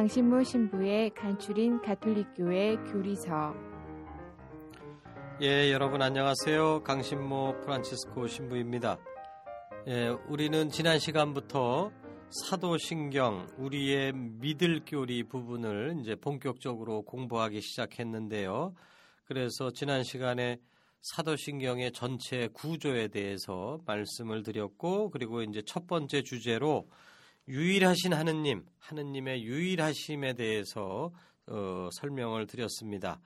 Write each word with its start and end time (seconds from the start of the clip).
강신모 0.00 0.44
신부의 0.44 1.10
간추린 1.10 1.82
가톨릭교회 1.82 2.76
교리서 2.90 3.54
예, 5.42 5.70
여러분 5.70 6.00
안녕하세요. 6.00 6.84
강신모 6.84 7.60
프란치스코 7.60 8.26
신부입니다. 8.26 8.98
예, 9.88 10.08
우리는 10.26 10.70
지난 10.70 10.98
시간부터 10.98 11.90
사도신경, 12.30 13.48
우리의 13.58 14.14
믿을 14.14 14.84
교리 14.86 15.22
부분을 15.22 15.98
이제 16.00 16.14
본격적으로 16.14 17.02
공부하기 17.02 17.60
시작했는데요. 17.60 18.74
그래서 19.26 19.70
지난 19.70 20.02
시간에 20.02 20.56
사도신경의 21.02 21.92
전체 21.92 22.48
구조에 22.54 23.08
대해서 23.08 23.80
말씀을 23.84 24.44
드렸고, 24.44 25.10
그리고 25.10 25.42
이제 25.42 25.60
첫 25.66 25.86
번째 25.86 26.22
주제로 26.22 26.88
유일하신 27.50 28.12
하느님, 28.12 28.64
하느님의 28.78 29.42
유일하심에 29.42 30.34
대해서 30.34 31.10
어, 31.48 31.88
설명을 31.92 32.46
드렸습니다. 32.46 33.20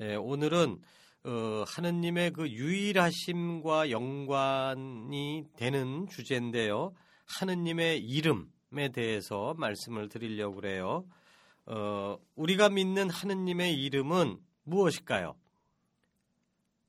예, 0.00 0.16
오늘은 0.16 0.80
어, 1.22 1.64
하느님의 1.68 2.32
그 2.32 2.48
유일하심과 2.50 3.90
연관이 3.90 5.44
되는 5.56 6.08
주제인데요. 6.08 6.92
하느님의 7.26 8.00
이름에 8.00 8.88
대해서 8.92 9.54
말씀을 9.56 10.08
드리려고 10.08 10.56
그래요. 10.56 11.04
어, 11.66 12.18
우리가 12.34 12.70
믿는 12.70 13.08
하느님의 13.08 13.80
이름은 13.80 14.36
무엇일까요? 14.64 15.36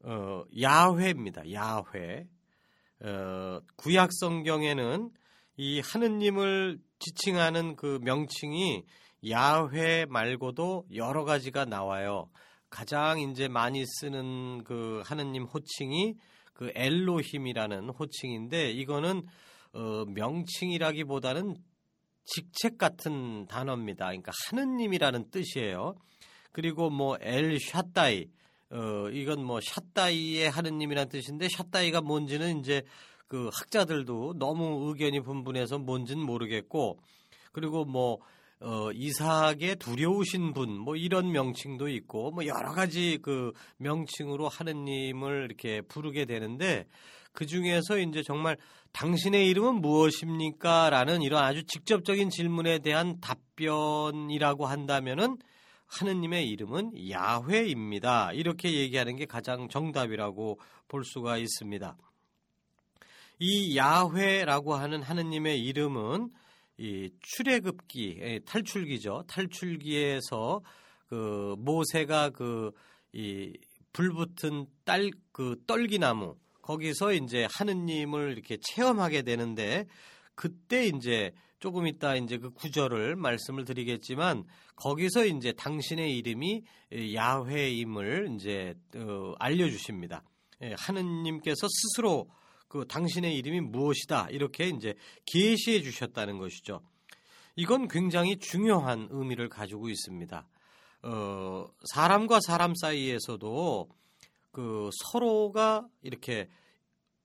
어, 0.03 0.43
야훼입니다. 0.59 1.51
야훼. 1.51 2.25
어, 3.01 3.61
구약 3.75 4.09
성경에는 4.13 5.11
이 5.63 5.79
하느님을 5.79 6.79
지칭하는 6.97 7.75
그 7.75 7.99
명칭이 8.01 8.83
야훼 9.29 10.07
말고도 10.09 10.85
여러 10.95 11.23
가지가 11.23 11.65
나와요. 11.65 12.31
가장 12.71 13.19
이제 13.19 13.47
많이 13.47 13.85
쓰는 13.85 14.63
그 14.63 15.03
하느님 15.05 15.43
호칭이 15.43 16.15
그 16.53 16.71
엘로힘이라는 16.73 17.89
호칭인데 17.89 18.71
이거는 18.71 19.21
어 19.73 20.05
명칭이라기보다는 20.05 21.55
직책 22.25 22.79
같은 22.79 23.45
단어입니다. 23.45 24.05
그러니까 24.07 24.31
하느님이라는 24.49 25.29
뜻이에요. 25.29 25.93
그리고 26.51 26.89
뭐엘 26.89 27.59
샤다이 27.59 28.31
어 28.71 29.09
이건 29.11 29.45
뭐 29.45 29.59
샤다이의 29.61 30.49
하느님이라는 30.49 31.07
뜻인데 31.09 31.49
샤다이가 31.49 32.01
뭔지는 32.01 32.61
이제 32.61 32.81
그 33.31 33.49
학자들도 33.53 34.33
너무 34.39 34.89
의견이 34.89 35.21
분분해서 35.21 35.79
뭔지는 35.79 36.21
모르겠고 36.25 36.99
그리고 37.53 37.85
뭐 37.85 38.19
어, 38.59 38.91
이삭의 38.91 39.77
두려우신 39.79 40.53
분, 40.53 40.77
뭐 40.77 40.95
이런 40.95 41.31
명칭도 41.31 41.87
있고, 41.87 42.29
뭐 42.29 42.45
여러 42.45 42.73
가지 42.73 43.17
그 43.23 43.53
명칭으로 43.77 44.49
하느님을 44.49 45.45
이렇게 45.45 45.81
부르게 45.81 46.25
되는데, 46.25 46.85
그 47.33 47.47
중에서 47.47 47.97
이제 47.97 48.21
정말 48.21 48.57
당신의 48.91 49.47
이름은 49.47 49.81
무엇입니까? 49.81 50.91
라는 50.91 51.23
이런 51.23 51.43
아주 51.43 51.63
직접적인 51.63 52.29
질문에 52.29 52.79
대한 52.79 53.19
답변이라고 53.19 54.67
한다면은 54.67 55.37
하느님의 55.87 56.47
이름은 56.49 57.09
야훼입니다. 57.09 58.33
이렇게 58.33 58.75
얘기하는 58.75 59.15
게 59.15 59.25
가장 59.25 59.69
정답이라고 59.69 60.59
볼 60.87 61.03
수가 61.03 61.37
있습니다. 61.37 61.97
이 63.41 63.75
야훼라고 63.75 64.75
하는 64.75 65.01
하느님의 65.01 65.61
이름은 65.63 66.29
이 66.77 67.09
출애굽기 67.19 68.41
탈출기죠. 68.45 69.23
탈출기에서 69.27 70.61
그 71.07 71.55
모세가 71.57 72.29
그 72.29 72.71
이 73.13 73.53
불붙은 73.93 74.67
딸 74.85 75.11
그 75.33 75.55
떨기나무 75.67 76.35
거기서 76.61 77.13
이제 77.13 77.47
하느님을 77.51 78.31
이렇게 78.33 78.57
체험하게 78.61 79.23
되는데 79.23 79.85
그때 80.35 80.85
이제 80.87 81.31
조금 81.59 81.87
이따 81.87 82.15
이제 82.15 82.37
그 82.37 82.51
구절을 82.51 83.15
말씀을 83.15 83.65
드리겠지만 83.65 84.45
거기서 84.75 85.25
이제 85.25 85.51
당신의 85.51 86.17
이름이 86.17 86.63
야훼임을 87.13 88.35
이제 88.35 88.73
어, 88.95 89.33
알려 89.39 89.69
주십니다. 89.69 90.23
예, 90.61 90.73
하느님께서 90.77 91.67
스스로 91.69 92.29
그 92.71 92.85
당신의 92.87 93.35
이름이 93.35 93.59
무엇이다 93.59 94.29
이렇게 94.29 94.69
이제 94.69 94.95
계시해 95.25 95.81
주셨다는 95.81 96.37
것이죠. 96.37 96.81
이건 97.57 97.89
굉장히 97.89 98.39
중요한 98.39 99.09
의미를 99.11 99.49
가지고 99.49 99.89
있습니다. 99.89 100.47
어, 101.03 101.67
사람과 101.93 102.39
사람 102.39 102.73
사이에서도 102.73 103.89
그 104.53 104.89
서로가 105.03 105.85
이렇게 106.01 106.47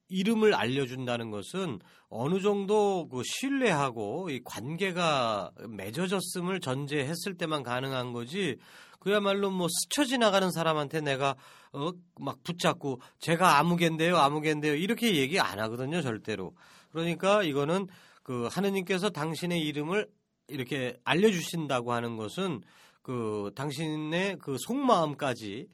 이름을 0.09 0.53
알려준다는 0.53 1.31
것은 1.31 1.79
어느 2.09 2.41
정도 2.41 3.09
그 3.09 3.23
신뢰하고 3.25 4.31
이 4.31 4.41
관계가 4.43 5.53
맺어졌음을 5.69 6.59
전제했을 6.59 7.37
때만 7.37 7.63
가능한 7.63 8.13
거지 8.13 8.59
그야말로 8.99 9.53
뭐 9.53 9.69
스쳐 9.71 10.05
지나가는 10.05 10.51
사람한테 10.51 11.03
내가 11.03 11.37
어, 11.77 11.93
막 12.19 12.43
붙잡고 12.43 13.03
제가 13.19 13.59
아무개인데요, 13.59 14.17
아무개인데요 14.17 14.75
이렇게 14.75 15.17
얘기 15.17 15.39
안 15.39 15.61
하거든요, 15.61 16.01
절대로. 16.01 16.55
그러니까 16.91 17.43
이거는 17.43 17.87
그 18.23 18.49
하느님께서 18.51 19.11
당신의 19.11 19.61
이름을 19.61 20.09
이렇게 20.49 20.97
알려주신다고 21.05 21.93
하는 21.93 22.17
것은 22.17 22.63
그 23.03 23.51
당신의 23.55 24.39
그 24.39 24.57
속마음까지 24.59 25.69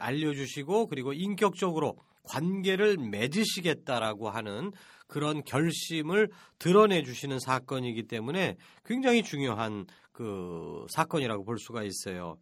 알려주시고 0.00 0.88
그리고 0.88 1.12
인격적으로 1.12 1.98
관계를 2.24 2.96
맺으시겠다라고 2.96 4.30
하는 4.30 4.72
그런 5.06 5.44
결심을 5.44 6.30
드러내 6.58 7.04
주시는 7.04 7.38
사건이기 7.38 8.08
때문에 8.08 8.56
굉장히 8.84 9.22
중요한 9.22 9.86
그 10.10 10.84
사건이라고 10.90 11.44
볼 11.44 11.58
수가 11.58 11.84
있어요. 11.84 12.38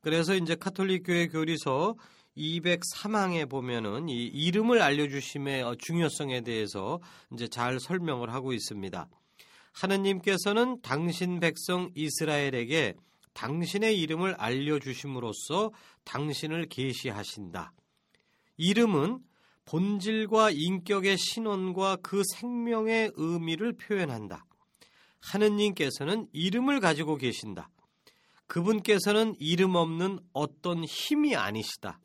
그래서 0.00 0.34
이제 0.34 0.56
카톨릭 0.56 1.04
교회 1.06 1.28
교리서 1.28 1.94
203항에 2.36 3.48
보면은 3.48 4.08
이 4.08 4.26
이름을 4.26 4.80
알려주심의 4.80 5.62
어, 5.62 5.74
중요성에 5.74 6.42
대해서 6.42 7.00
이제 7.32 7.48
잘 7.48 7.80
설명을 7.80 8.32
하고 8.32 8.52
있습니다. 8.52 9.08
하느님께서는 9.72 10.80
당신 10.82 11.40
백성 11.40 11.90
이스라엘에게 11.94 12.94
당신의 13.32 13.98
이름을 14.00 14.34
알려주심으로써 14.34 15.72
당신을 16.04 16.66
계시하신다. 16.66 17.72
이름은 18.56 19.20
본질과 19.64 20.50
인격의 20.50 21.16
신원과 21.16 21.98
그 22.02 22.22
생명의 22.34 23.12
의미를 23.14 23.72
표현한다. 23.76 24.44
하느님께서는 25.20 26.26
이름을 26.32 26.80
가지고 26.80 27.16
계신다. 27.16 27.70
그분께서는 28.46 29.36
이름 29.38 29.76
없는 29.76 30.18
어떤 30.32 30.84
힘이 30.84 31.36
아니시다. 31.36 32.00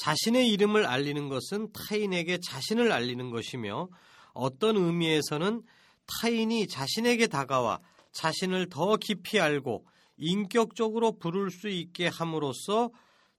자신의 0.00 0.48
이름을 0.52 0.86
알리는 0.86 1.28
것은 1.28 1.72
타인에게 1.72 2.38
자신을 2.38 2.90
알리는 2.90 3.30
것이며 3.30 3.88
어떤 4.32 4.76
의미에서는 4.76 5.62
타인이 6.06 6.68
자신에게 6.68 7.26
다가와 7.26 7.80
자신을 8.12 8.70
더 8.70 8.96
깊이 8.96 9.40
알고 9.40 9.86
인격적으로 10.16 11.18
부를 11.18 11.50
수 11.50 11.68
있게 11.68 12.06
함으로써 12.06 12.90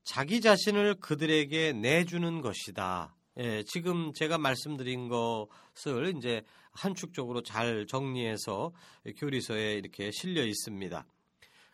자기 0.04 0.40
자신을 0.40 1.00
그들에게 1.00 1.74
내주는 1.74 2.42
것이다. 2.42 3.16
예, 3.38 3.64
지금 3.64 4.14
제가 4.14 4.38
말씀드린 4.38 5.10
것을 5.10 6.14
이제 6.16 6.44
한축적으로 6.74 7.42
잘 7.42 7.88
정리해서 7.88 8.72
교리서에 9.18 9.74
이렇게 9.74 10.12
실려 10.12 10.46
있습니다. 10.46 11.06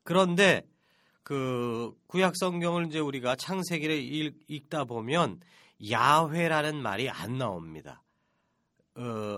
그런데 0.03 0.65
그 1.27 1.93
구약 2.07 2.37
성경을 2.37 2.85
이제 2.85 2.99
우리가 2.99 3.35
창세기를 3.35 3.97
읽, 4.47 4.69
다 4.69 4.85
보면 4.85 5.41
야훼라는 5.91 6.81
말이 6.81 7.09
안 7.09 7.37
나옵니다. 7.37 8.01
어, 8.95 9.37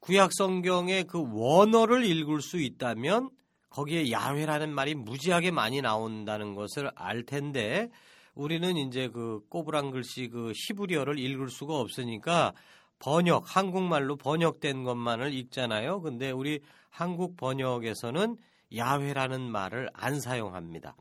구약 0.00 0.30
성경의 0.32 1.04
그 1.04 1.22
원어를 1.22 2.06
읽을 2.06 2.40
수 2.40 2.58
있다면 2.58 3.28
거기에 3.68 4.10
야훼라는 4.10 4.74
말이 4.74 4.94
무지하게 4.94 5.50
많이 5.50 5.82
나온다는 5.82 6.54
것을 6.54 6.90
알 6.94 7.24
텐데 7.24 7.90
우리는 8.34 8.74
이제 8.78 9.08
그 9.08 9.44
꼬부랑 9.50 9.90
글씨 9.90 10.28
그 10.28 10.54
히브리어를 10.54 11.18
읽을 11.18 11.50
수가 11.50 11.78
없으니까 11.78 12.54
번역 13.00 13.54
한국말로 13.54 14.16
번역된 14.16 14.84
것만을 14.84 15.34
읽잖아요. 15.34 16.00
근데 16.00 16.30
우리 16.30 16.60
한국 16.88 17.36
번역에서는 17.36 18.38
야훼라는 18.76 19.50
말을 19.50 19.88
안 19.92 20.20
사용합니다. 20.20 20.96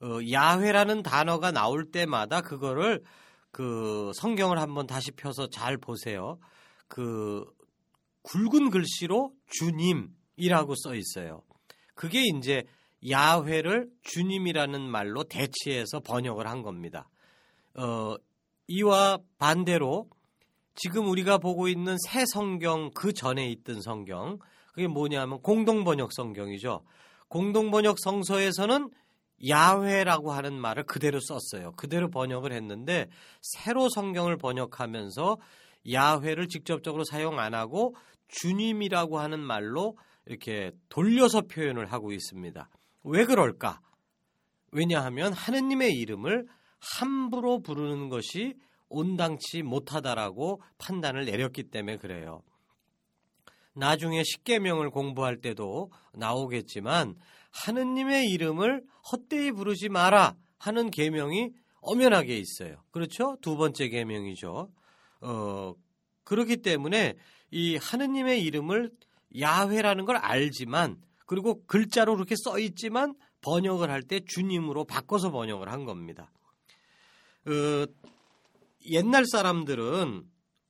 어, 0.00 0.18
야훼라는 0.30 1.02
단어가 1.02 1.52
나올 1.52 1.90
때마다 1.90 2.40
그거를 2.40 3.02
그 3.50 4.10
성경을 4.14 4.58
한번 4.58 4.86
다시 4.86 5.12
펴서 5.12 5.48
잘 5.48 5.76
보세요. 5.76 6.38
그 6.88 7.44
굵은 8.22 8.70
글씨로 8.70 9.32
주님이라고 9.48 10.74
써 10.76 10.94
있어요. 10.94 11.42
그게 11.94 12.22
이제 12.22 12.64
야훼를 13.08 13.90
주님이라는 14.02 14.80
말로 14.80 15.24
대치해서 15.24 16.00
번역을 16.00 16.46
한 16.46 16.62
겁니다. 16.62 17.08
어, 17.74 18.16
이와 18.68 19.18
반대로 19.38 20.08
지금 20.74 21.08
우리가 21.08 21.38
보고 21.38 21.68
있는 21.68 21.96
새 22.06 22.24
성경 22.26 22.90
그 22.92 23.12
전에 23.12 23.48
있던 23.50 23.82
성경 23.82 24.38
그게 24.72 24.88
뭐냐면 24.88 25.40
공동번역 25.40 26.12
성경이죠. 26.12 26.82
공동번역 27.28 27.96
성서에서는 27.98 28.90
야훼라고 29.48 30.32
하는 30.32 30.60
말을 30.60 30.84
그대로 30.84 31.18
썼어요. 31.20 31.72
그대로 31.72 32.10
번역을 32.10 32.52
했는데 32.52 33.08
새로 33.40 33.88
성경을 33.88 34.36
번역하면서 34.36 35.38
야훼를 35.92 36.48
직접적으로 36.48 37.04
사용 37.04 37.38
안 37.38 37.54
하고 37.54 37.94
주님이라고 38.28 39.18
하는 39.18 39.40
말로 39.40 39.96
이렇게 40.26 40.72
돌려서 40.88 41.42
표현을 41.42 41.92
하고 41.92 42.12
있습니다. 42.12 42.68
왜 43.04 43.24
그럴까? 43.24 43.80
왜냐하면 44.70 45.32
하느님의 45.32 45.92
이름을 45.94 46.46
함부로 46.98 47.60
부르는 47.60 48.08
것이 48.08 48.54
온당치 48.88 49.62
못하다라고 49.62 50.62
판단을 50.78 51.24
내렸기 51.24 51.64
때문에 51.64 51.96
그래요. 51.96 52.42
나중에 53.74 54.22
십계명을 54.24 54.90
공부할 54.90 55.38
때도 55.40 55.90
나오겠지만 56.14 57.16
하느님의 57.50 58.30
이름을 58.30 58.82
헛되이 59.10 59.52
부르지 59.52 59.88
마라 59.88 60.36
하는 60.58 60.90
계명이 60.90 61.50
엄연하게 61.80 62.38
있어요. 62.38 62.76
그렇죠? 62.90 63.36
두 63.40 63.56
번째 63.56 63.88
계명이죠. 63.88 64.70
어, 65.22 65.74
그렇기 66.24 66.58
때문에 66.58 67.14
이 67.50 67.76
하느님의 67.76 68.42
이름을 68.44 68.90
야훼라는 69.40 70.04
걸 70.04 70.16
알지만 70.16 71.00
그리고 71.26 71.64
글자로 71.66 72.14
그렇게 72.14 72.34
써 72.36 72.58
있지만 72.58 73.14
번역을 73.40 73.90
할 73.90 74.02
때 74.02 74.20
주님으로 74.24 74.84
바꿔서 74.84 75.30
번역을 75.30 75.70
한 75.70 75.84
겁니다. 75.84 76.30
어, 77.46 77.86
옛날 78.90 79.24
사람들은 79.26 80.24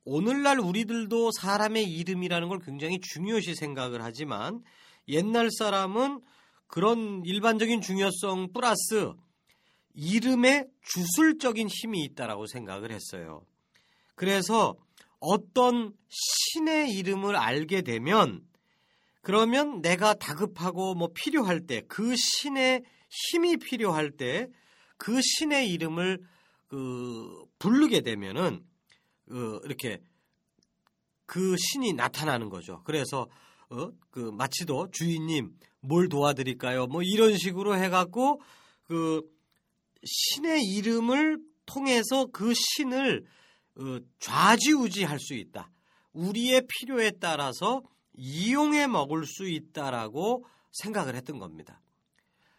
오늘날 0.05 0.59
우리들도 0.59 1.31
사람의 1.33 1.85
이름이라는 1.85 2.49
걸 2.49 2.59
굉장히 2.59 3.01
중요시 3.01 3.55
생각을 3.55 4.03
하지만 4.03 4.63
옛날 5.09 5.49
사람은 5.51 6.21
그런 6.67 7.23
일반적인 7.25 7.81
중요성 7.81 8.53
플러스 8.53 9.13
이름에 9.95 10.65
주술적인 10.83 11.69
힘이 11.69 12.03
있다라고 12.05 12.47
생각을 12.47 12.91
했어요. 12.91 13.43
그래서 14.15 14.75
어떤 15.21 15.93
신의 16.09 16.91
이름을 16.93 17.37
알게 17.37 17.83
되면 17.83 18.41
그러면 19.21 19.83
내가 19.83 20.15
다급하고 20.15 20.95
뭐 20.95 21.11
필요할 21.15 21.67
때 21.67 21.83
그 21.87 22.15
신의 22.17 22.83
힘이 23.09 23.57
필요할 23.59 24.13
때 24.13 24.49
그 25.03 25.21
신의 25.21 25.69
이름을 25.71 26.21
그 26.69 27.45
부르게 27.59 28.03
되면은 28.03 28.65
어, 29.33 29.61
이렇게 29.65 30.01
그 31.27 31.57
신이 31.57 31.95
나타나는 31.95 32.49
거죠. 32.51 32.83
그래서 32.85 33.29
어, 33.71 33.91
그 34.11 34.19
마치도 34.19 34.91
주인님 34.91 35.57
뭘 35.81 36.09
도와드릴까요? 36.09 36.87
뭐 36.87 37.03
이런 37.03 37.37
식으로 37.37 37.77
해갖고 37.77 38.41
그 38.85 39.23
신의 40.05 40.63
이름을 40.63 41.39
통해서 41.65 42.27
그 42.27 42.53
신을 42.55 43.25
어, 43.77 43.99
좌지우지할 44.19 45.19
수 45.19 45.35
있다. 45.35 45.71
우리의 46.13 46.67
필요에 46.69 47.13
따라서 47.13 47.83
이용해 48.15 48.87
먹을 48.87 49.25
수 49.25 49.49
있다라고 49.49 50.45
생각을 50.73 51.15
했던 51.15 51.39
겁니다. 51.39 51.81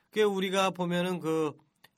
그 0.09 0.21
우리가 0.21 0.71
보면은 0.71 1.19
그 1.19 1.53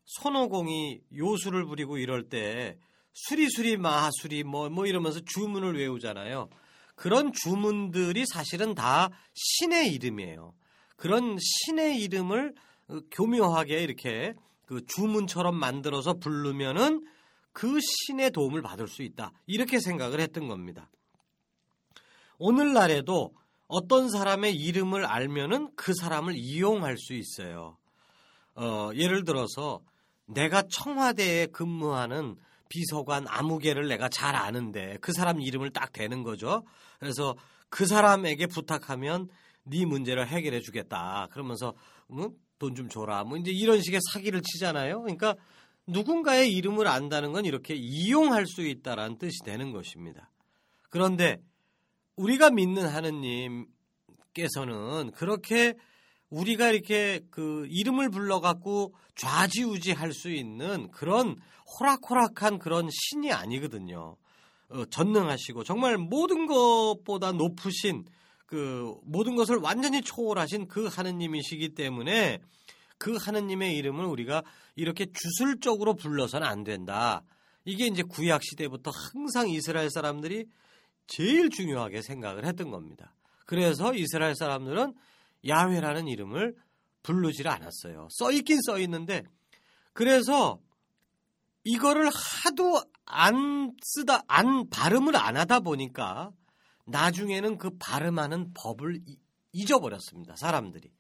손오공이 0.06 1.02
요술을 1.16 1.66
부리고 1.66 1.98
이럴 1.98 2.28
때 2.28 2.78
수리수리 3.16 3.78
마수리 3.78 4.44
뭐, 4.44 4.70
뭐 4.70 4.86
이러면서 4.86 5.22
주문을 5.22 5.78
외우잖아요. 5.78 6.50
그런 6.96 7.32
주문들이 7.34 8.26
사실은 8.28 8.76
다 8.76 9.10
신의 9.34 9.94
이름이에요. 9.94 10.54
그런 10.98 11.38
신의 11.40 12.02
이름을 12.02 12.54
교묘하게 13.12 13.84
이렇게 13.84 14.34
그 14.66 14.86
주문처럼 14.86 15.56
만들어서 15.56 16.14
부르면은 16.14 17.06
그 17.52 17.80
신의 17.80 18.32
도움을 18.32 18.62
받을 18.62 18.88
수 18.88 19.02
있다. 19.02 19.32
이렇게 19.46 19.80
생각을 19.80 20.20
했던 20.20 20.48
겁니다. 20.48 20.90
오늘날에도 22.38 23.34
어떤 23.68 24.10
사람의 24.10 24.56
이름을 24.56 25.06
알면은 25.06 25.72
그 25.76 25.94
사람을 25.94 26.36
이용할 26.36 26.98
수 26.98 27.14
있어요. 27.14 27.78
어, 28.56 28.90
예를 28.94 29.24
들어서 29.24 29.82
내가 30.26 30.64
청와대에 30.64 31.48
근무하는 31.48 32.36
비서관 32.70 33.26
아무개를 33.28 33.88
내가 33.88 34.10
잘 34.10 34.36
아는데 34.36 34.98
그 35.02 35.14
사람 35.14 35.42
이름을 35.42 35.72
딱 35.72 35.92
대는 35.92 36.24
거죠. 36.24 36.64
그래서 37.00 37.36
그 37.70 37.86
사람에게 37.86 38.48
부탁하면 38.48 39.30
네 39.64 39.86
문제를 39.86 40.28
해결해 40.28 40.62
주겠다. 40.62 41.28
그러면서 41.32 41.74
음, 42.12 42.30
돈좀 42.60 42.90
줘라. 42.90 43.24
뭐 43.24 43.38
이제 43.38 43.52
이런 43.52 43.82
식의 43.82 44.00
사기를 44.12 44.42
치잖아요. 44.42 45.02
그러니까 45.02 45.36
누군가의 45.88 46.52
이름을 46.52 46.88
안다는 46.88 47.32
건 47.32 47.46
이렇게 47.46 47.76
이용할 47.76 48.48
수 48.48 48.66
있다라는 48.66 49.18
뜻이 49.18 49.44
되는 49.44 49.72
것입니다. 49.72 50.32
그런데 50.90 51.38
우리가 52.16 52.50
믿는 52.50 52.88
하느님께서는 52.88 55.12
그렇게 55.14 55.76
우리가 56.36 56.70
이렇게 56.70 57.22
그 57.30 57.66
이름을 57.70 58.10
불러갖고 58.10 58.94
좌지우지 59.16 59.94
할 59.94 60.12
수 60.12 60.30
있는 60.30 60.92
그런 60.92 61.38
호락호락한 61.80 62.60
그런 62.60 62.90
신이 62.92 63.32
아니거든요. 63.32 64.18
어, 64.70 64.86
전능하시고 64.86 65.64
정말 65.64 65.98
모든 65.98 66.46
것보다 66.46 67.32
높으신 67.32 68.06
그 68.46 68.94
모든 69.04 69.36
것을 69.36 69.58
완전히 69.58 70.02
초월하신 70.02 70.68
그 70.68 70.88
하느님이시기 70.88 71.74
때문에 71.74 72.40
그 72.98 73.16
하느님의 73.16 73.78
이름을 73.78 74.06
우리가 74.06 74.44
이렇게 74.76 75.08
주술적으로 75.12 75.96
불러서는 75.96 76.46
안 76.46 76.64
된다. 76.64 77.24
이게 77.64 77.88
이제 77.88 78.04
구약 78.04 78.44
시대부터 78.44 78.92
항상 78.92 79.50
이스라엘 79.50 79.90
사람들이 79.90 80.46
제일 81.08 81.50
중요하게 81.50 82.02
생각을 82.02 82.46
했던 82.46 82.72
겁니다. 82.72 83.16
그래서 83.46 83.94
이스라엘 83.94 84.36
사람들은 84.36 84.94
야훼라는 85.48 86.08
이름을 86.08 86.56
부르질 87.04 87.48
않았어요. 87.48 88.08
써 88.12 88.32
있긴 88.32 88.62
써 88.62 88.80
있는데 88.80 89.24
그래서 89.94 90.60
이거를 91.64 92.10
하도 92.10 92.82
안 93.06 93.74
쓰다 93.82 94.24
안 94.28 94.70
발음을 94.70 95.16
안 95.16 95.38
하다 95.38 95.62
보니까 95.62 96.32
나중에는 96.88 97.58
그 97.58 97.72
발음하는 97.78 98.54
법을 98.54 99.02
잊어버렸습니다. 99.52 100.36
사람들이. 100.36 100.92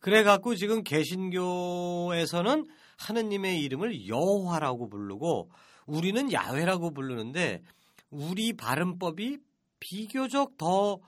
그래갖고 0.00 0.54
지금 0.54 0.82
개신교에서는 0.82 2.66
하느님의 2.98 3.62
이름을 3.62 4.08
여호와라고 4.08 4.88
부르고 4.88 5.50
우리는 5.86 6.32
야훼라고 6.32 6.92
부르는데 6.92 7.62
우리 8.10 8.54
발음법이 8.54 9.38
비교적 9.78 10.56
더 10.56 10.98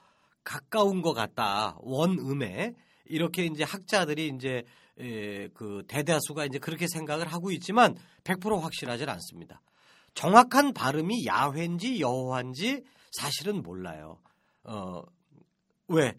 가까운 0.44 1.02
것 1.02 1.12
같다. 1.12 1.76
원음에 1.80 2.74
이렇게 3.04 3.44
이제 3.44 3.64
학자들이 3.64 4.32
이제 4.34 4.64
에, 4.98 5.48
그 5.48 5.84
대다수가 5.88 6.46
이제 6.46 6.58
그렇게 6.58 6.86
생각을 6.88 7.26
하고 7.26 7.50
있지만 7.50 7.96
100% 8.24 8.60
확실하지 8.60 9.04
않습니다. 9.04 9.62
정확한 10.14 10.74
발음이 10.74 11.26
야훼인지 11.26 12.00
여호와인지 12.00 12.84
사실은 13.12 13.62
몰라요. 13.62 14.18
어, 14.64 15.02
왜? 15.88 16.14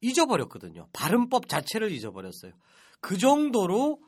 잊어버렸거든요. 0.00 0.88
발음법 0.92 1.48
자체를 1.48 1.90
잊어버렸어요. 1.92 2.52
그 3.00 3.18
정도로 3.18 4.00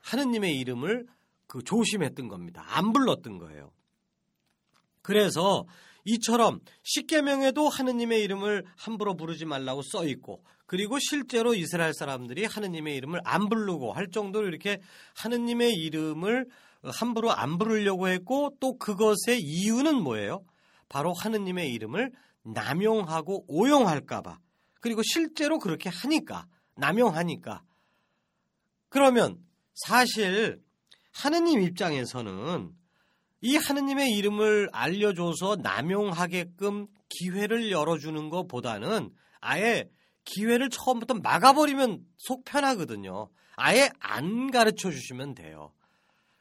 하느님의 0.00 0.58
이름을 0.58 1.06
그 1.46 1.62
조심했던 1.62 2.28
겁니다. 2.28 2.64
안 2.66 2.92
불렀던 2.92 3.38
거예요. 3.38 3.72
그래서 5.02 5.64
이처럼 6.04 6.60
십계명에도 6.82 7.68
하느님의 7.68 8.22
이름을 8.22 8.64
함부로 8.76 9.16
부르지 9.16 9.44
말라고 9.44 9.82
써 9.82 10.06
있고 10.06 10.42
그리고 10.66 10.98
실제로 10.98 11.54
이스라엘 11.54 11.94
사람들이 11.94 12.44
하느님의 12.44 12.96
이름을 12.96 13.20
안 13.24 13.48
부르고 13.48 13.92
할 13.92 14.10
정도로 14.10 14.46
이렇게 14.48 14.80
하느님의 15.14 15.74
이름을 15.74 16.46
함부로 16.82 17.32
안 17.32 17.58
부르려고 17.58 18.08
했고 18.08 18.54
또 18.60 18.76
그것의 18.78 19.40
이유는 19.40 20.02
뭐예요? 20.02 20.44
바로 20.88 21.12
하느님의 21.12 21.72
이름을 21.72 22.12
남용하고 22.42 23.44
오용할까봐 23.48 24.38
그리고 24.80 25.02
실제로 25.02 25.58
그렇게 25.58 25.88
하니까 25.88 26.46
남용하니까 26.76 27.62
그러면 28.88 29.38
사실 29.74 30.62
하느님 31.12 31.60
입장에서는 31.60 32.72
이 33.40 33.56
하느님의 33.56 34.10
이름을 34.12 34.68
알려줘서 34.72 35.56
남용하게끔 35.62 36.86
기회를 37.08 37.70
열어주는 37.70 38.28
것보다는 38.30 39.10
아예 39.40 39.88
기회를 40.24 40.68
처음부터 40.70 41.14
막아버리면 41.14 42.04
속 42.16 42.44
편하거든요. 42.44 43.28
아예 43.56 43.90
안 44.00 44.50
가르쳐 44.50 44.90
주시면 44.90 45.34
돼요. 45.34 45.72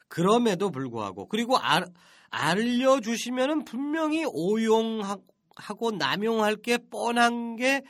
그럼에도 0.08 0.72
불구하고 0.72 1.28
그리고 1.28 1.58
알, 1.58 1.86
알려주시면은 2.30 3.64
분명히 3.66 4.26
오용하고 4.26 5.92
남용할 5.98 6.58
게 6.58 6.78
뻔한 6.78 7.56
게 7.56 7.84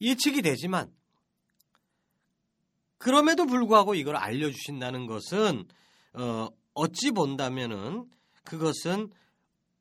예측이 0.00 0.42
되지만 0.42 0.90
그럼에도 2.98 3.46
불구하고 3.46 3.94
이걸 3.94 4.16
알려주신다는 4.16 5.06
것은 5.06 5.64
어, 6.14 6.48
어찌 6.74 7.10
본다면은 7.10 8.04
그것은 8.44 9.10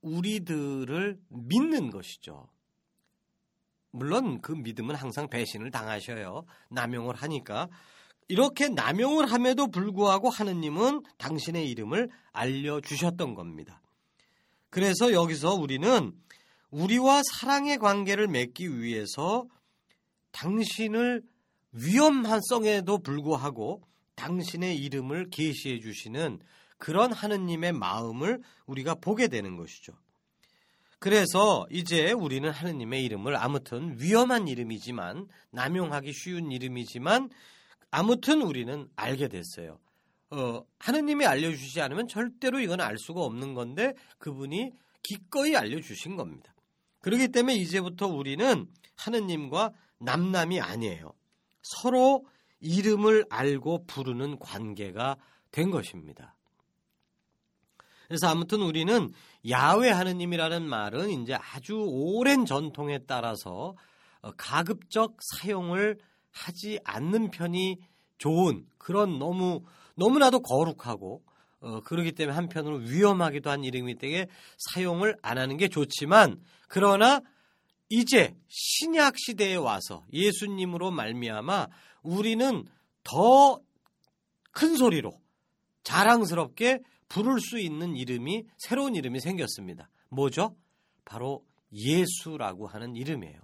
우리들을 0.01 1.19
믿는 1.29 1.91
것이죠. 1.91 2.47
물론 3.91 4.41
그 4.41 4.51
믿음은 4.51 4.95
항상 4.95 5.29
배신을 5.29 5.71
당하셔요. 5.71 6.45
남용을 6.69 7.15
하니까. 7.15 7.67
이렇게 8.27 8.69
남용을 8.69 9.29
함에도 9.29 9.67
불구하고 9.67 10.29
하느님은 10.29 11.03
당신의 11.17 11.69
이름을 11.69 12.09
알려주셨던 12.31 13.35
겁니다. 13.35 13.81
그래서 14.69 15.11
여기서 15.11 15.55
우리는 15.55 16.13
우리와 16.69 17.21
사랑의 17.33 17.77
관계를 17.77 18.29
맺기 18.29 18.81
위해서 18.81 19.45
당신을 20.31 21.21
위험한 21.73 22.39
성에도 22.49 22.99
불구하고 22.99 23.83
당신의 24.15 24.77
이름을 24.77 25.29
계시해 25.29 25.81
주시는 25.81 26.39
그런 26.81 27.13
하느님의 27.13 27.73
마음을 27.73 28.41
우리가 28.65 28.95
보게 28.95 29.27
되는 29.27 29.55
것이죠. 29.55 29.93
그래서 30.97 31.67
이제 31.69 32.11
우리는 32.11 32.49
하느님의 32.49 33.05
이름을 33.05 33.35
아무튼 33.35 33.95
위험한 33.99 34.47
이름이지만 34.47 35.27
남용하기 35.51 36.11
쉬운 36.11 36.51
이름이지만 36.51 37.29
아무튼 37.91 38.41
우리는 38.41 38.89
알게 38.95 39.27
됐어요. 39.27 39.79
어, 40.31 40.63
하느님이 40.79 41.27
알려주시지 41.27 41.81
않으면 41.81 42.07
절대로 42.07 42.59
이건 42.59 42.81
알 42.81 42.97
수가 42.97 43.21
없는 43.21 43.53
건데 43.53 43.93
그분이 44.17 44.71
기꺼이 45.03 45.55
알려주신 45.55 46.15
겁니다. 46.15 46.55
그렇기 47.01 47.27
때문에 47.27 47.57
이제부터 47.57 48.07
우리는 48.07 48.65
하느님과 48.95 49.71
남남이 49.99 50.59
아니에요. 50.59 51.13
서로 51.61 52.25
이름을 52.59 53.25
알고 53.29 53.85
부르는 53.85 54.39
관계가 54.39 55.17
된 55.51 55.69
것입니다. 55.69 56.35
그래서 58.11 58.27
아무튼 58.27 58.61
우리는 58.61 59.13
야외 59.49 59.89
하느님이라는 59.89 60.67
말은 60.67 61.21
이제 61.21 61.33
아주 61.33 61.77
오랜 61.87 62.45
전통에 62.45 62.99
따라서 63.07 63.73
어, 64.21 64.31
가급적 64.35 65.15
사용을 65.21 65.97
하지 66.29 66.77
않는 66.83 67.31
편이 67.31 67.77
좋은 68.17 68.65
그런 68.77 69.17
너무 69.17 69.63
너무나도 69.95 70.41
거룩하고 70.41 71.23
어, 71.61 71.79
그러기 71.85 72.11
때문에 72.11 72.35
한편으로 72.35 72.79
위험하기도 72.79 73.49
한 73.49 73.63
이름이 73.63 73.95
되게 73.97 74.27
사용을 74.57 75.15
안 75.21 75.37
하는 75.37 75.55
게 75.55 75.69
좋지만 75.69 76.41
그러나 76.67 77.21
이제 77.87 78.35
신약 78.49 79.15
시대에 79.17 79.55
와서 79.55 80.03
예수님으로 80.11 80.91
말미암아 80.91 81.67
우리는 82.03 82.65
더 83.05 83.61
큰 84.51 84.75
소리로 84.75 85.13
자랑스럽게 85.83 86.81
부를 87.11 87.41
수 87.41 87.59
있는 87.59 87.97
이름이 87.97 88.45
새로운 88.57 88.95
이름이 88.95 89.19
생겼습니다. 89.19 89.89
뭐죠? 90.07 90.55
바로 91.03 91.45
예수라고 91.73 92.67
하는 92.67 92.95
이름이에요. 92.95 93.37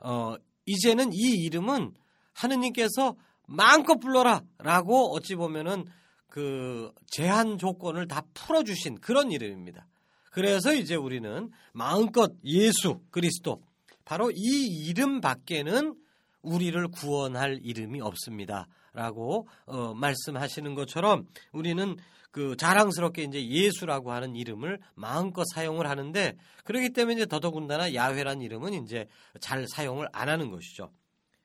어, 0.00 0.36
이제는 0.64 1.12
이 1.12 1.34
이름은 1.44 1.92
하느님께서 2.32 3.14
마음껏 3.46 3.98
불러라라고 3.98 5.14
어찌 5.14 5.34
보면은 5.34 5.84
그 6.28 6.90
제한 7.08 7.58
조건을 7.58 8.08
다 8.08 8.22
풀어주신 8.32 9.00
그런 9.00 9.30
이름입니다. 9.30 9.86
그래서 10.30 10.72
이제 10.72 10.94
우리는 10.94 11.50
마음껏 11.74 12.32
예수 12.42 13.02
그리스도 13.10 13.62
바로 14.06 14.30
이 14.30 14.86
이름 14.88 15.20
밖에는 15.20 15.94
우리를 16.40 16.88
구원할 16.88 17.60
이름이 17.62 18.00
없습니다. 18.00 18.66
라고 18.92 19.48
어, 19.64 19.94
말씀하시는 19.94 20.74
것처럼 20.74 21.26
우리는 21.52 21.96
그 22.30 22.56
자랑스럽게 22.56 23.24
이제 23.24 23.46
예수라고 23.46 24.12
하는 24.12 24.34
이름을 24.36 24.80
마음껏 24.94 25.44
사용을 25.54 25.86
하는데 25.86 26.36
그렇기 26.64 26.90
때문에 26.90 27.16
이제 27.16 27.26
더더군다나 27.26 27.94
야훼란 27.94 28.40
이름은 28.40 28.84
이제 28.84 29.06
잘 29.40 29.66
사용을 29.68 30.08
안 30.12 30.28
하는 30.28 30.50
것이죠. 30.50 30.90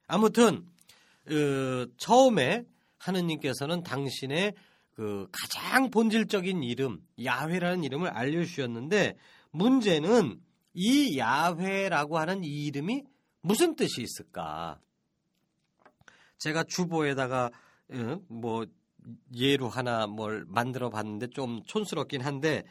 아무튼 0.08 0.66
어, 1.30 1.86
처음에 1.98 2.64
하느님께서는 2.98 3.84
당신의 3.84 4.54
그 4.94 5.28
가장 5.32 5.90
본질적인 5.92 6.64
이름 6.64 7.00
야훼라는 7.24 7.84
이름을 7.84 8.10
알려주셨는데 8.10 9.16
문제는 9.52 10.42
이 10.74 11.18
야훼라고 11.18 12.18
하는 12.18 12.44
이 12.44 12.66
이름이 12.66 13.04
무슨 13.42 13.76
뜻이 13.76 14.02
있을까? 14.02 14.80
제가 16.38 16.64
주보에다가 16.64 17.52
어, 17.92 18.20
뭐 18.28 18.66
예로 19.36 19.70
하나 19.70 20.08
뭘 20.08 20.46
만들어 20.48 20.90
봤는데 20.90 21.28
좀 21.28 21.62
촌스럽긴 21.66 22.22
한데 22.22 22.64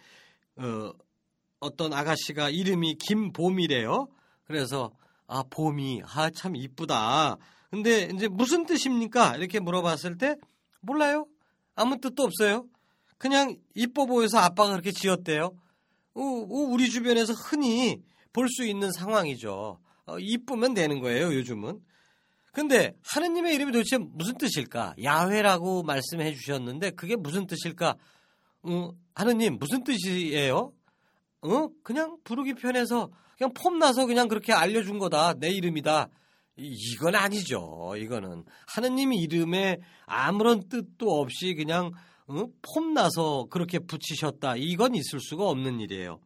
어, 0.56 0.92
어떤 1.60 1.92
아가씨가 1.92 2.50
이름이 2.50 2.96
김봄이래요. 2.96 4.08
그래서 4.44 4.92
아 5.26 5.42
봄이 5.50 6.02
아 6.04 6.30
참 6.30 6.54
이쁘다. 6.56 7.36
근데 7.70 8.08
이제 8.14 8.28
무슨 8.28 8.64
뜻입니까? 8.66 9.36
이렇게 9.36 9.58
물어봤을 9.60 10.18
때 10.18 10.36
몰라요. 10.80 11.26
아무 11.74 11.98
뜻도 12.00 12.22
없어요. 12.22 12.66
그냥 13.18 13.56
이뻐 13.74 14.06
보여서 14.06 14.38
아빠가 14.38 14.70
그렇게 14.72 14.92
지었대요. 14.92 15.46
어, 16.14 16.20
어, 16.20 16.46
우리 16.70 16.88
주변에서 16.90 17.32
흔히 17.32 18.02
볼 18.32 18.48
수 18.48 18.64
있는 18.66 18.92
상황이죠. 18.92 19.80
어, 20.06 20.18
이쁘면 20.18 20.74
되는 20.74 21.00
거예요, 21.00 21.32
요즘은. 21.34 21.80
근데 22.56 22.94
하느님의 23.04 23.54
이름이 23.54 23.70
도대체 23.70 23.98
무슨 23.98 24.38
뜻일까? 24.38 24.94
야훼라고 25.04 25.82
말씀해 25.82 26.32
주셨는데 26.32 26.92
그게 26.92 27.14
무슨 27.14 27.46
뜻일까? 27.46 27.96
어, 28.62 28.90
하느님 29.14 29.58
무슨 29.58 29.84
뜻이에요? 29.84 30.72
어? 31.42 31.68
그냥 31.82 32.16
부르기 32.24 32.54
편해서 32.54 33.10
그냥 33.36 33.52
폼 33.52 33.78
나서 33.78 34.06
그냥 34.06 34.26
그렇게 34.26 34.54
알려준 34.54 34.98
거다. 34.98 35.34
내 35.34 35.50
이름이다. 35.50 36.08
이건 36.56 37.14
아니죠. 37.14 37.92
이거는 37.98 38.44
하느님 38.66 39.12
이름에 39.12 39.76
아무런 40.06 40.66
뜻도 40.70 41.10
없이 41.10 41.52
그냥 41.54 41.92
어? 42.26 42.46
폼 42.74 42.94
나서 42.94 43.44
그렇게 43.50 43.80
붙이셨다. 43.80 44.54
이건 44.56 44.94
있을 44.94 45.20
수가 45.20 45.46
없는 45.46 45.78
일이에요. 45.80 46.20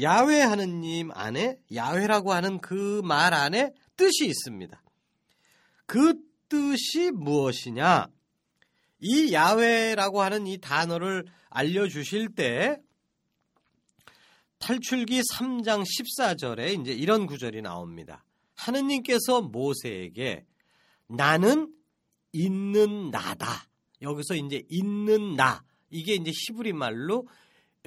야훼 0.00 0.42
하느님 0.42 1.10
안에 1.12 1.56
야훼라고 1.74 2.32
하는 2.32 2.60
그 2.60 3.02
말 3.02 3.34
안에 3.34 3.72
뜻이 3.96 4.26
있습니다. 4.26 4.80
그 5.86 6.14
뜻이 6.48 7.10
무엇이냐? 7.12 8.08
이 9.00 9.32
야훼라고 9.32 10.22
하는 10.22 10.46
이 10.46 10.58
단어를 10.58 11.24
알려주실 11.50 12.34
때 12.34 12.78
탈출기 14.58 15.20
3장 15.32 15.84
14절에 15.84 16.80
이제 16.80 16.92
이런 16.92 17.26
구절이 17.26 17.62
나옵니다. 17.62 18.24
하느님께서 18.54 19.42
모세에게 19.42 20.44
나는 21.08 21.72
있는 22.32 23.10
나다. 23.10 23.68
여기서 24.02 24.34
이제 24.34 24.62
있는 24.68 25.36
나 25.36 25.62
이게 25.90 26.14
이제 26.14 26.32
히브리 26.34 26.72
말로 26.72 27.28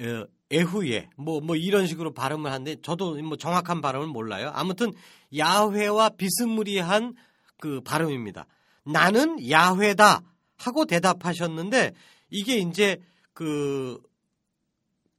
어, 0.00 0.24
에후예 0.50 1.10
뭐뭐 1.16 1.56
이런 1.56 1.86
식으로 1.86 2.12
발음을 2.12 2.50
하는데 2.50 2.80
저도 2.82 3.16
뭐 3.22 3.36
정확한 3.36 3.80
발음을 3.80 4.06
몰라요. 4.08 4.50
아무튼 4.54 4.92
야훼와 5.36 6.10
비스무리한 6.10 7.14
그 7.60 7.80
발음입니다. 7.82 8.46
나는 8.84 9.50
야훼다 9.50 10.22
하고 10.56 10.84
대답하셨는데 10.84 11.92
이게 12.30 12.56
이제 12.58 12.98
그 13.32 14.00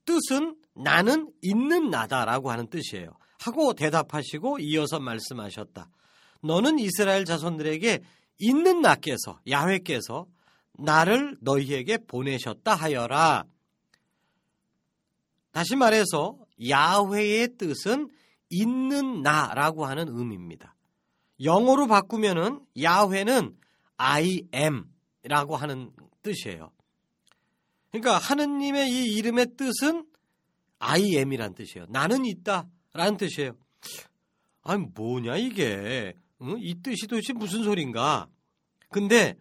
뜻은 0.06 0.56
나는 0.74 1.32
있는 1.42 1.90
나다라고 1.90 2.52
하는 2.52 2.68
뜻이에요. 2.68 3.10
하고 3.40 3.74
대답하시고 3.74 4.60
이어서 4.60 5.00
말씀하셨다. 5.00 5.88
너는 6.44 6.80
이스라엘 6.80 7.26
자손들에게 7.26 8.00
있는 8.40 8.82
나께서 8.82 9.40
야훼께서 9.50 10.26
나를 10.74 11.38
너희에게 11.42 12.00
보내셨다 12.08 12.74
하여라. 12.74 13.44
다시 15.52 15.76
말해서 15.76 16.38
야훼의 16.68 17.58
뜻은 17.58 18.10
있는 18.50 19.22
나라고 19.22 19.86
하는 19.86 20.08
의미입니다. 20.08 20.76
영어로 21.44 21.88
바꾸면은 21.88 22.66
야훼는 22.82 23.58
I 23.98 24.44
am라고 24.54 25.56
하는 25.56 25.92
뜻이에요. 26.22 26.72
그러니까 27.92 28.18
하느님의 28.18 28.90
이 28.90 29.16
이름의 29.16 29.48
뜻은 29.58 30.06
I 30.80 31.18
am이란 31.18 31.54
뜻이에요. 31.56 31.86
나는 31.90 32.26
있다라는 32.26 33.18
뜻이에요. 33.18 33.56
아니 34.64 34.86
뭐냐 34.94 35.38
이게 35.38 36.14
응? 36.42 36.58
이 36.60 36.82
뜻이 36.82 37.08
도대체 37.08 37.34
무슨 37.34 37.64
소린가? 37.64 38.28
근데 38.90 39.36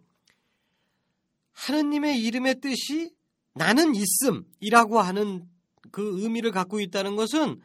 하느님의 1.53 2.21
이름의 2.23 2.61
뜻이 2.61 3.15
나는 3.55 3.95
있음이라고 3.95 5.01
하는 5.01 5.49
그 5.91 6.21
의미를 6.23 6.53
갖고 6.53 6.81
있다는 6.81 7.17
것은 7.17 7.61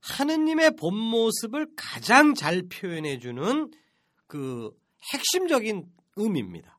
하느님의 0.00 0.76
본 0.76 0.96
모습을 0.96 1.68
가장 1.76 2.34
잘 2.34 2.62
표현해주는 2.68 3.70
그 4.26 4.70
핵심적인 5.12 5.86
의미입니다. 6.16 6.78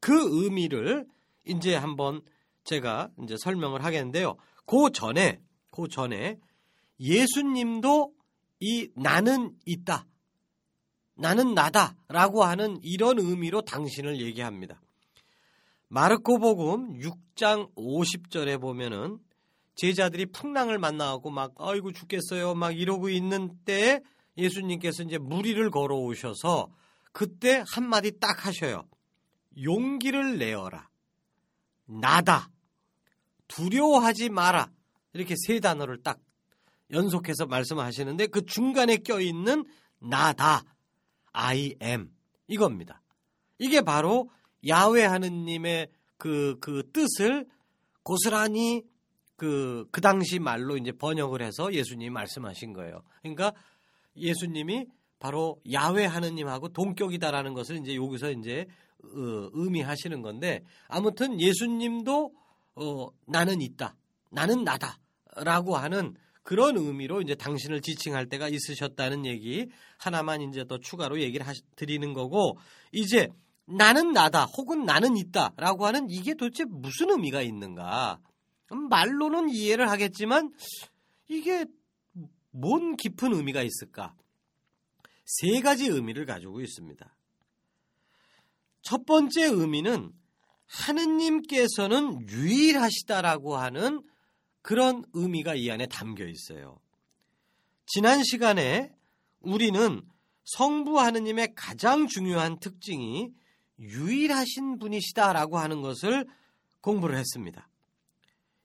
그 0.00 0.12
의미를 0.42 1.06
이제 1.46 1.74
한번 1.74 2.22
제가 2.64 3.10
이제 3.22 3.36
설명을 3.38 3.84
하겠는데요. 3.84 4.36
그 4.66 4.90
전에, 4.92 5.40
그 5.70 5.88
전에 5.88 6.38
예수님도 6.98 8.12
이 8.60 8.88
나는 8.96 9.54
있다. 9.66 10.06
나는 11.16 11.54
나다. 11.54 11.96
라고 12.08 12.44
하는 12.44 12.78
이런 12.82 13.18
의미로 13.18 13.62
당신을 13.62 14.20
얘기합니다. 14.20 14.80
마르코 15.88 16.38
복음 16.38 16.98
6장 16.98 17.72
50절에 17.74 18.60
보면은 18.60 19.18
제자들이 19.74 20.26
풍랑을 20.26 20.78
만나고 20.78 21.30
막 21.30 21.54
아이고 21.58 21.92
죽겠어요 21.92 22.54
막 22.54 22.76
이러고 22.76 23.08
있는 23.08 23.56
때에 23.64 24.00
예수님께서 24.36 25.02
이제 25.04 25.18
무리를 25.18 25.70
걸어오셔서 25.70 26.72
그때 27.12 27.62
한마디 27.68 28.18
딱 28.18 28.46
하셔요. 28.46 28.88
용기를 29.62 30.38
내어라. 30.38 30.88
나다. 31.86 32.50
두려워하지 33.46 34.30
마라. 34.30 34.70
이렇게 35.12 35.34
세 35.36 35.60
단어를 35.60 36.02
딱 36.02 36.18
연속해서 36.90 37.46
말씀하시는데 37.46 38.26
그 38.26 38.44
중간에 38.44 38.96
껴있는 38.96 39.64
나다. 40.00 40.64
I 41.32 41.76
am. 41.82 42.10
이겁니다. 42.48 43.00
이게 43.58 43.80
바로 43.80 44.30
야외 44.66 45.04
하느님의 45.04 45.88
그, 46.16 46.58
그 46.60 46.90
뜻을 46.92 47.46
고스란히 48.02 48.82
그, 49.36 49.86
그 49.90 50.00
당시 50.00 50.38
말로 50.38 50.76
이제 50.76 50.92
번역을 50.92 51.42
해서 51.42 51.72
예수님이 51.72 52.10
말씀하신 52.10 52.72
거예요. 52.72 53.02
그러니까 53.22 53.52
예수님이 54.16 54.86
바로 55.18 55.60
야외 55.72 56.04
하느님하고 56.04 56.68
동격이다라는 56.68 57.54
것을 57.54 57.78
이제 57.78 57.96
여기서 57.96 58.30
이제 58.32 58.66
어, 59.02 59.50
의미하시는 59.52 60.22
건데 60.22 60.62
아무튼 60.88 61.40
예수님도 61.40 62.32
어, 62.76 63.08
나는 63.26 63.60
있다. 63.60 63.96
나는 64.30 64.64
나다 64.64 64.98
라고 65.36 65.76
하는 65.76 66.14
그런 66.42 66.76
의미로 66.76 67.22
이제 67.22 67.34
당신을 67.34 67.80
지칭할 67.80 68.26
때가 68.26 68.48
있으셨다는 68.48 69.24
얘기 69.24 69.66
하나만 69.98 70.42
이제 70.42 70.64
더 70.66 70.78
추가로 70.78 71.20
얘기를 71.20 71.46
하시, 71.46 71.62
드리는 71.74 72.12
거고 72.12 72.58
이제 72.92 73.28
나는 73.66 74.12
나다 74.12 74.44
혹은 74.44 74.84
나는 74.84 75.16
있다라고 75.16 75.86
하는 75.86 76.10
이게 76.10 76.34
도대체 76.34 76.64
무슨 76.64 77.10
의미가 77.10 77.40
있는가 77.40 78.18
음, 78.20 78.33
말로는 78.74 79.50
이해를 79.50 79.90
하겠지만 79.90 80.52
이게 81.28 81.66
뭔 82.50 82.96
깊은 82.96 83.32
의미가 83.32 83.62
있을까 83.62 84.14
세 85.24 85.60
가지 85.60 85.86
의미를 85.86 86.26
가지고 86.26 86.60
있습니다. 86.60 87.16
첫 88.82 89.06
번째 89.06 89.46
의미는 89.46 90.12
하느님께서는 90.66 92.28
유일하시다라고 92.28 93.56
하는 93.56 94.02
그런 94.62 95.04
의미가 95.12 95.54
이 95.54 95.70
안에 95.70 95.86
담겨 95.86 96.26
있어요. 96.26 96.80
지난 97.86 98.22
시간에 98.24 98.92
우리는 99.40 100.02
성부 100.44 101.00
하느님의 101.00 101.54
가장 101.54 102.06
중요한 102.06 102.58
특징이 102.58 103.30
유일하신 103.78 104.78
분이시다라고 104.78 105.58
하는 105.58 105.82
것을 105.82 106.26
공부를 106.80 107.16
했습니다. 107.16 107.68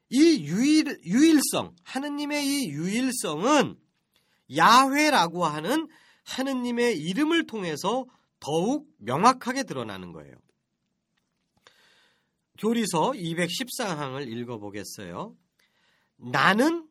이 0.10 0.44
유일, 0.46 1.00
유일성, 1.04 1.76
하느님의 1.84 2.46
이 2.46 2.70
유일성은 2.70 3.78
야훼라고 4.56 5.46
하는 5.46 5.88
하느님의 6.24 6.98
이름을 6.98 7.46
통해서 7.46 8.06
더욱 8.40 8.88
명확하게 8.98 9.64
드러나는 9.64 10.12
거예요. 10.12 10.36
교리서 12.58 13.12
214항을 13.12 14.28
읽어보겠어요. 14.28 15.36
나는 16.18 16.88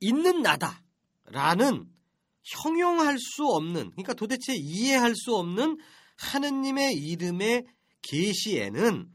있는 0.00 0.42
나다 0.42 0.82
라는 1.24 1.88
형용할 2.42 3.18
수 3.18 3.46
없는 3.46 3.90
그러니까 3.92 4.14
도대체 4.14 4.54
이해할 4.54 5.14
수 5.14 5.34
없는 5.36 5.78
하느님의 6.16 6.94
이름의 6.94 7.64
계시에는 8.02 9.08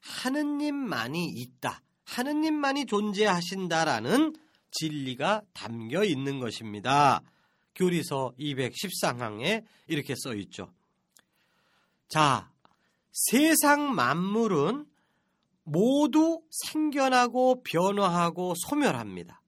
하느님만이 0.00 1.26
있다. 1.28 1.82
하느님만이 2.06 2.86
존재하신다라는 2.86 4.34
진리가 4.70 5.42
담겨 5.52 6.04
있는 6.04 6.40
것입니다. 6.40 7.20
교리서 7.74 8.32
214항에 8.38 9.64
이렇게 9.86 10.14
써 10.16 10.34
있죠. 10.34 10.72
자, 12.08 12.50
세상 13.12 13.94
만물은 13.94 14.86
모두 15.64 16.42
생겨나고 16.50 17.62
변화하고 17.64 18.54
소멸합니다. 18.56 19.42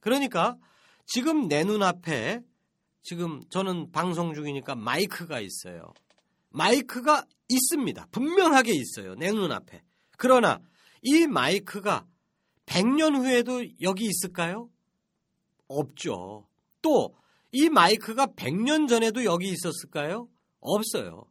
그러니까 0.00 0.56
지금 1.06 1.48
내 1.48 1.64
눈앞에 1.64 2.40
지금 3.02 3.42
저는 3.50 3.92
방송 3.92 4.34
중이니까 4.34 4.74
마이크가 4.74 5.40
있어요. 5.40 5.92
마이크가 6.50 7.24
있습니다. 7.48 8.06
분명하게 8.10 8.72
있어요. 8.72 9.14
내 9.14 9.30
눈앞에. 9.30 9.82
그러나 10.16 10.60
이 11.04 11.28
마이크가 11.28 12.04
100년 12.66 13.16
후에도 13.16 13.64
여기 13.80 14.06
있을까요? 14.06 14.68
없죠. 15.68 16.48
또 16.82 17.24
이 17.56 17.68
마이크가 17.68 18.26
100년 18.26 18.88
전에도 18.88 19.24
여기 19.24 19.48
있었을까요? 19.48 20.28
없어요. 20.58 21.24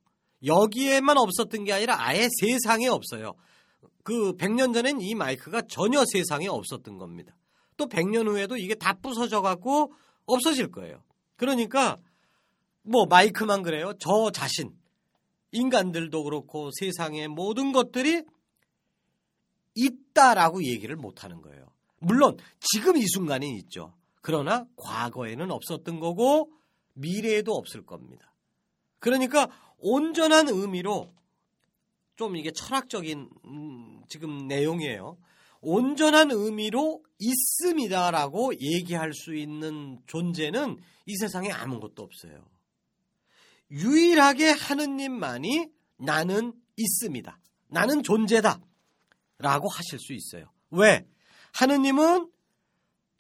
여기에만 0.46 1.18
없었던 1.18 1.66
게 1.66 1.74
아니라 1.74 1.98
아예 2.00 2.30
세상에 2.40 2.88
없어요. 2.88 3.34
그 4.04 4.32
100년 4.38 4.74
전엔 4.74 5.02
이 5.02 5.16
마이크가 5.16 5.64
전혀 5.64 6.02
세상에 6.06 6.48
없었던 6.48 6.98
겁니다. 6.98 7.36
또 7.76 7.88
100년 7.88 8.30
후에도 8.30 8.56
이게 8.56 8.74
다 8.74 8.94
부서져 8.94 9.42
갖고 9.42 9.92
없어질 10.26 10.72
거예요. 10.72 11.04
그러니까 11.36 11.98
뭐 12.84 13.06
마이크만 13.06 13.62
그래요. 13.62 13.92
저 14.00 14.32
자신 14.32 14.72
인간들도 15.52 16.24
그렇고 16.24 16.70
세상의 16.80 17.28
모든 17.28 17.74
것들이 17.74 18.24
있다라고 19.76 20.64
얘기를 20.64 20.96
못 20.96 21.24
하는 21.24 21.42
거예요. 21.42 21.66
물론 22.00 22.38
지금 22.60 22.98
이 22.98 23.06
순간에 23.08 23.48
있죠. 23.60 23.94
그러나 24.22 24.66
과거에는 24.78 25.52
없었던 25.52 26.00
거고 26.00 26.52
미래에도 26.94 27.54
없을 27.54 27.86
겁니다. 27.86 28.34
그러니까 29.00 29.50
온전한 29.78 30.48
의미로 30.48 31.14
좀 32.16 32.36
이게 32.36 32.52
철학적인 32.52 33.30
음, 33.46 34.02
지금 34.08 34.48
내용이에요. 34.48 35.18
온전한 35.62 36.32
의미로 36.32 37.04
있습니다라고 37.20 38.54
얘기할 38.60 39.14
수 39.14 39.34
있는 39.34 40.00
존재는 40.08 40.78
이 41.06 41.16
세상에 41.16 41.52
아무것도 41.52 42.04
없어요. 42.04 42.46
유일하게 43.72 44.52
하느님만이 44.52 45.70
나는 45.98 46.54
있습니다. 46.76 47.40
나는 47.70 48.04
존재다. 48.04 48.62
라고 49.44 49.68
하실 49.68 50.00
수 50.00 50.14
있어요. 50.14 50.52
왜? 50.72 51.06
하느님은 51.54 52.32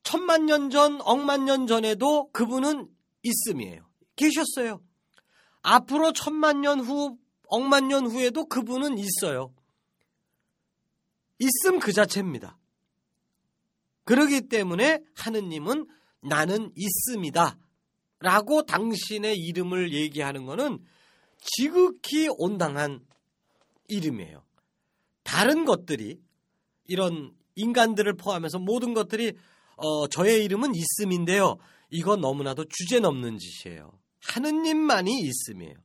천만 0.03 0.45
년 0.45 0.69
전, 0.69 0.99
억만 1.01 1.45
년 1.45 1.67
전에도 1.67 2.31
그분은 2.31 2.89
있음이에요. 3.21 3.87
계셨어요. 4.15 4.81
앞으로 5.61 6.13
천만 6.13 6.61
년 6.61 6.79
후, 6.79 7.17
억만 7.47 7.89
년 7.89 8.07
후에도 8.07 8.45
그분은 8.45 8.97
있어요. 8.97 9.53
있음 11.39 11.79
그 11.79 11.91
자체입니다. 11.91 12.57
그러기 14.05 14.47
때문에 14.47 14.99
하느님은 15.15 15.87
나는 16.21 16.71
있습니다. 16.75 17.57
라고 18.19 18.63
당신의 18.63 19.37
이름을 19.37 19.93
얘기하는 19.93 20.45
것은 20.45 20.79
지극히 21.39 22.29
온당한 22.29 23.05
이름이에요. 23.89 24.43
다른 25.23 25.65
것들이 25.65 26.19
이런 26.85 27.33
인간들을 27.55 28.13
포함해서 28.13 28.59
모든 28.59 28.93
것들이 28.93 29.33
어, 29.75 30.07
저의 30.07 30.43
이름은 30.45 30.73
있음인데요. 30.75 31.57
이건 31.89 32.21
너무나도 32.21 32.65
주제 32.69 32.99
넘는 32.99 33.37
짓이에요. 33.37 33.91
하느님만이 34.21 35.11
있음이에요. 35.21 35.75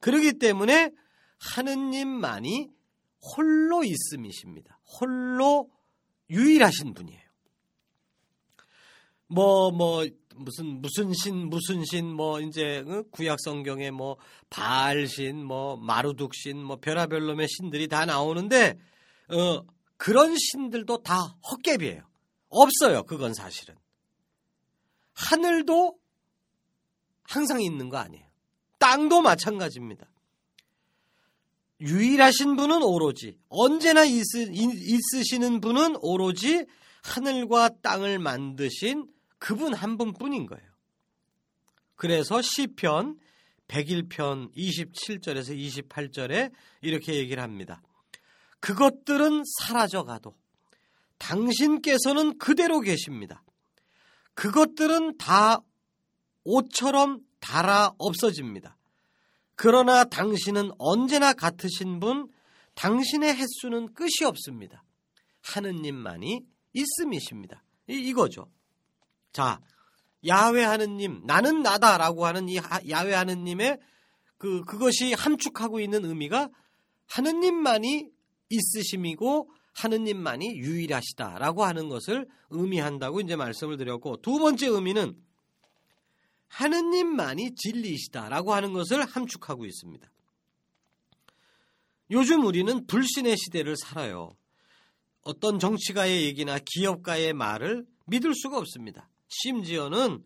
그러기 0.00 0.38
때문에 0.38 0.90
하느님만이 1.38 2.70
홀로 3.36 3.82
있음이십니다. 3.84 4.80
홀로 5.00 5.70
유일하신 6.30 6.94
분이에요. 6.94 7.28
뭐, 9.28 9.70
뭐, 9.70 10.06
무슨, 10.38 10.80
무슨 10.80 11.12
신, 11.14 11.48
무슨 11.48 11.84
신, 11.84 12.12
뭐, 12.14 12.40
이제, 12.40 12.84
구약 13.10 13.38
성경에 13.40 13.90
뭐, 13.90 14.16
바알신, 14.50 15.44
뭐, 15.44 15.76
마루둑신, 15.76 16.62
뭐, 16.62 16.76
별하별 16.76 17.26
놈의 17.26 17.48
신들이 17.48 17.88
다 17.88 18.06
나오는데, 18.06 18.78
어, 19.30 19.62
그런 19.96 20.34
신들도 20.36 21.02
다 21.02 21.36
헛개비예요. 21.50 22.02
없어요. 22.48 23.02
그건 23.04 23.34
사실은. 23.34 23.74
하늘도 25.12 25.98
항상 27.24 27.60
있는 27.60 27.88
거 27.88 27.98
아니에요. 27.98 28.24
땅도 28.78 29.20
마찬가지입니다. 29.20 30.08
유일하신 31.80 32.56
분은 32.56 32.82
오로지 32.82 33.38
언제나 33.48 34.04
있으, 34.04 34.48
있으시는 34.50 35.60
분은 35.60 35.96
오로지 36.00 36.64
하늘과 37.02 37.80
땅을 37.82 38.18
만드신 38.18 39.06
그분 39.38 39.74
한 39.74 39.96
분뿐인 39.96 40.46
거예요. 40.46 40.68
그래서 41.96 42.40
시편 42.42 43.18
101편 43.68 44.54
27절에서 44.54 45.56
28절에 45.56 46.52
이렇게 46.80 47.14
얘기를 47.14 47.42
합니다. 47.42 47.82
그것들은 48.60 49.42
사라져 49.60 50.04
가도 50.04 50.36
당신께서는 51.18 52.38
그대로 52.38 52.80
계십니다. 52.80 53.42
그것들은 54.34 55.18
다 55.18 55.60
옷처럼 56.44 57.20
달아 57.40 57.92
없어집니다. 57.98 58.76
그러나 59.54 60.04
당신은 60.04 60.70
언제나 60.78 61.32
같으신 61.32 61.98
분, 61.98 62.28
당신의 62.74 63.34
횟수는 63.34 63.92
끝이 63.92 64.24
없습니다. 64.24 64.84
하느님만이 65.42 66.42
있음이십니다. 66.72 67.64
이, 67.88 67.94
이거죠. 67.94 68.48
자, 69.38 69.60
야외 70.26 70.64
하느님, 70.64 71.22
나는 71.24 71.62
나다라고 71.62 72.26
하는 72.26 72.48
이 72.48 72.58
야외 72.88 73.14
하느님의 73.14 73.78
그, 74.36 74.64
그것이 74.64 75.12
함축하고 75.12 75.78
있는 75.78 76.04
의미가 76.04 76.48
하느님만이 77.06 78.08
있으심이고 78.48 79.48
하느님만이 79.74 80.56
유일하시다라고 80.56 81.64
하는 81.64 81.88
것을 81.88 82.26
의미한다고 82.50 83.20
이제 83.20 83.36
말씀을 83.36 83.76
드렸고 83.76 84.16
두 84.22 84.40
번째 84.40 84.66
의미는 84.66 85.16
하느님만이 86.48 87.54
진리이시다라고 87.54 88.54
하는 88.54 88.72
것을 88.72 89.06
함축하고 89.06 89.66
있습니다. 89.66 90.10
요즘 92.10 92.44
우리는 92.44 92.88
불신의 92.88 93.36
시대를 93.36 93.76
살아요. 93.76 94.30
어떤 95.22 95.60
정치가의 95.60 96.24
얘기나 96.24 96.58
기업가의 96.58 97.34
말을 97.34 97.86
믿을 98.06 98.34
수가 98.34 98.58
없습니다. 98.58 99.08
심지어는 99.28 100.24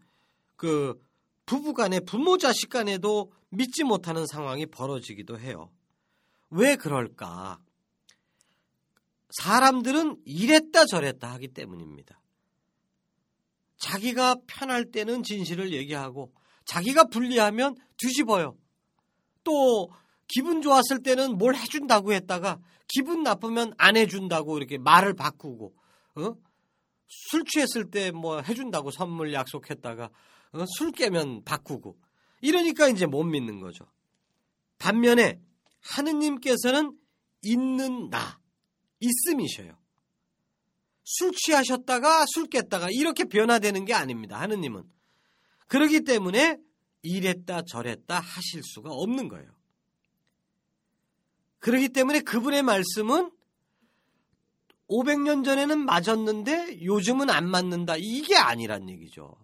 그 0.57 1.01
부부 1.47 1.75
간에 1.75 2.01
부모 2.01 2.39
자식 2.39 2.71
간에도 2.71 3.33
믿지 3.51 3.85
못하는 3.85 4.27
상황이 4.27 4.67
벌어지기도 4.67 5.39
해요. 5.39 5.71
왜 6.51 6.77
그럴까? 6.77 7.59
사람들은 9.41 10.23
이랬다 10.25 10.87
저랬다 10.87 11.33
하기 11.33 11.49
때문입니다. 11.49 12.21
자기가 13.79 14.37
편할 14.47 14.85
때는 14.85 15.23
진실을 15.23 15.73
얘기하고 15.73 16.33
자기가 16.65 17.05
불리하면 17.05 17.75
뒤집어요. 17.97 18.57
또 19.43 19.91
기분 20.29 20.63
좋았을 20.63 21.03
때는 21.03 21.37
뭘 21.37 21.57
해준다고 21.57 22.13
했다가 22.13 22.61
기분 22.89 23.23
나쁘면 23.23 23.75
안 23.79 23.97
해준다고 23.97 24.57
이렇게 24.57 24.79
말을 24.79 25.15
바꾸고 25.15 25.75
어? 26.17 26.35
술 27.31 27.45
취했을 27.45 27.91
때 27.91 28.11
뭐 28.11 28.41
해준다고 28.41 28.91
선물 28.91 29.33
약속했다가 29.33 30.11
어? 30.53 30.65
술 30.77 30.93
깨면 30.93 31.45
바꾸고 31.45 31.99
이러니까 32.41 32.89
이제 32.89 33.07
못 33.07 33.23
믿는 33.25 33.61
거죠. 33.61 33.87
반면에 34.79 35.41
하느님께서는 35.81 36.97
있는 37.43 38.11
나 38.11 38.41
있음이셔요. 39.01 39.77
술 41.05 41.33
취하셨다가 41.33 42.25
술 42.33 42.47
깼다가 42.47 42.89
이렇게 42.91 43.25
변화되는 43.25 43.85
게 43.85 43.95
아닙니다. 43.95 44.41
하느님은. 44.41 44.85
그러기 45.67 46.03
때문에 46.03 46.59
이랬다 47.03 47.63
저랬다 47.63 48.21
하실 48.21 48.63
수가 48.63 48.91
없는 48.91 49.29
거예요. 49.29 49.51
그러기 51.59 51.89
때문에 51.91 52.21
그분의 52.21 52.63
말씀은 52.63 53.31
500년 54.93 55.45
전에는 55.45 55.85
맞았는데 55.85 56.85
요즘은 56.85 57.31
안 57.31 57.49
맞는다. 57.49 57.97
이게 57.97 58.37
아니란 58.37 58.91
얘기죠. 58.91 59.35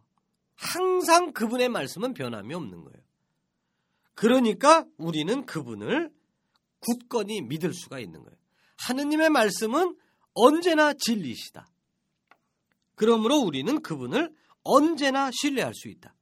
항상 0.54 1.32
그분의 1.32 1.68
말씀은 1.68 2.14
변함이 2.14 2.52
없는 2.54 2.82
거예요. 2.84 2.98
그러니까 4.14 4.84
우리는 4.98 5.46
그분을 5.46 6.10
굳건히 6.80 7.42
믿을 7.42 7.72
수가 7.72 7.98
있는 7.98 8.22
거예요. 8.22 8.36
하느님의 8.78 9.30
말씀은 9.30 9.96
언제나 10.34 10.92
진리시다. 10.92 11.66
그러므로 12.94 13.36
우리는 13.36 13.80
그분을 13.80 14.32
언제나 14.62 15.30
신뢰할 15.32 15.72
수 15.74 15.88
있다. 15.88 16.14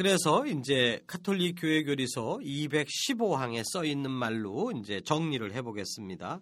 그래서 0.00 0.46
이제 0.46 1.04
카톨릭 1.06 1.56
교회 1.60 1.84
교리서 1.84 2.38
215항에 2.42 3.62
써 3.70 3.84
있는 3.84 4.10
말로 4.10 4.72
이제 4.72 5.02
정리를 5.02 5.52
해 5.52 5.60
보겠습니다. 5.60 6.40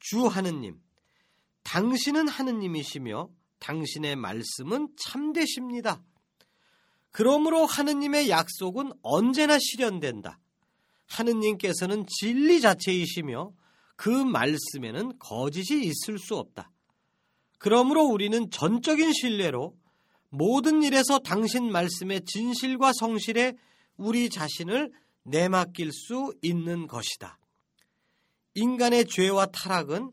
주 0.00 0.26
하느님, 0.26 0.80
당신은 1.62 2.26
하느님이시며 2.26 3.30
당신의 3.60 4.16
말씀은 4.16 4.88
참되십니다. 4.98 6.02
그러므로 7.12 7.66
하느님의 7.66 8.28
약속은 8.28 8.94
언제나 9.02 9.60
실현된다. 9.60 10.40
하느님께서는 11.06 12.04
진리 12.08 12.60
자체이시며 12.60 13.52
그 13.94 14.08
말씀에는 14.08 15.20
거짓이 15.20 15.84
있을 15.84 16.18
수 16.18 16.34
없다. 16.34 16.72
그러므로 17.58 18.06
우리는 18.06 18.50
전적인 18.50 19.12
신뢰로 19.12 19.76
모든 20.34 20.82
일에서 20.82 21.18
당신 21.18 21.70
말씀의 21.70 22.22
진실과 22.24 22.92
성실에 22.94 23.52
우리 23.98 24.30
자신을 24.30 24.90
내맡길 25.24 25.92
수 25.92 26.32
있는 26.40 26.86
것이다. 26.86 27.38
인간의 28.54 29.08
죄와 29.08 29.46
타락은 29.46 30.10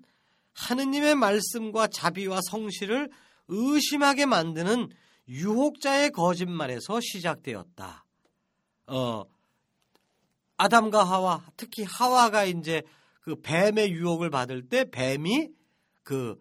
하느님의 0.53 1.15
말씀과 1.15 1.87
자비와 1.87 2.41
성실을 2.49 3.09
의심하게 3.47 4.25
만드는 4.25 4.89
유혹자의 5.29 6.11
거짓말에서 6.11 6.99
시작되었다. 6.99 8.03
어, 8.87 9.23
아담과 10.57 11.01
하와, 11.01 11.45
특히 11.55 11.83
하와가 11.83 12.43
이제 12.43 12.81
그 13.21 13.39
뱀의 13.39 13.93
유혹을 13.93 14.29
받을 14.29 14.67
때 14.67 14.83
뱀이 14.83 15.47
그 16.03 16.37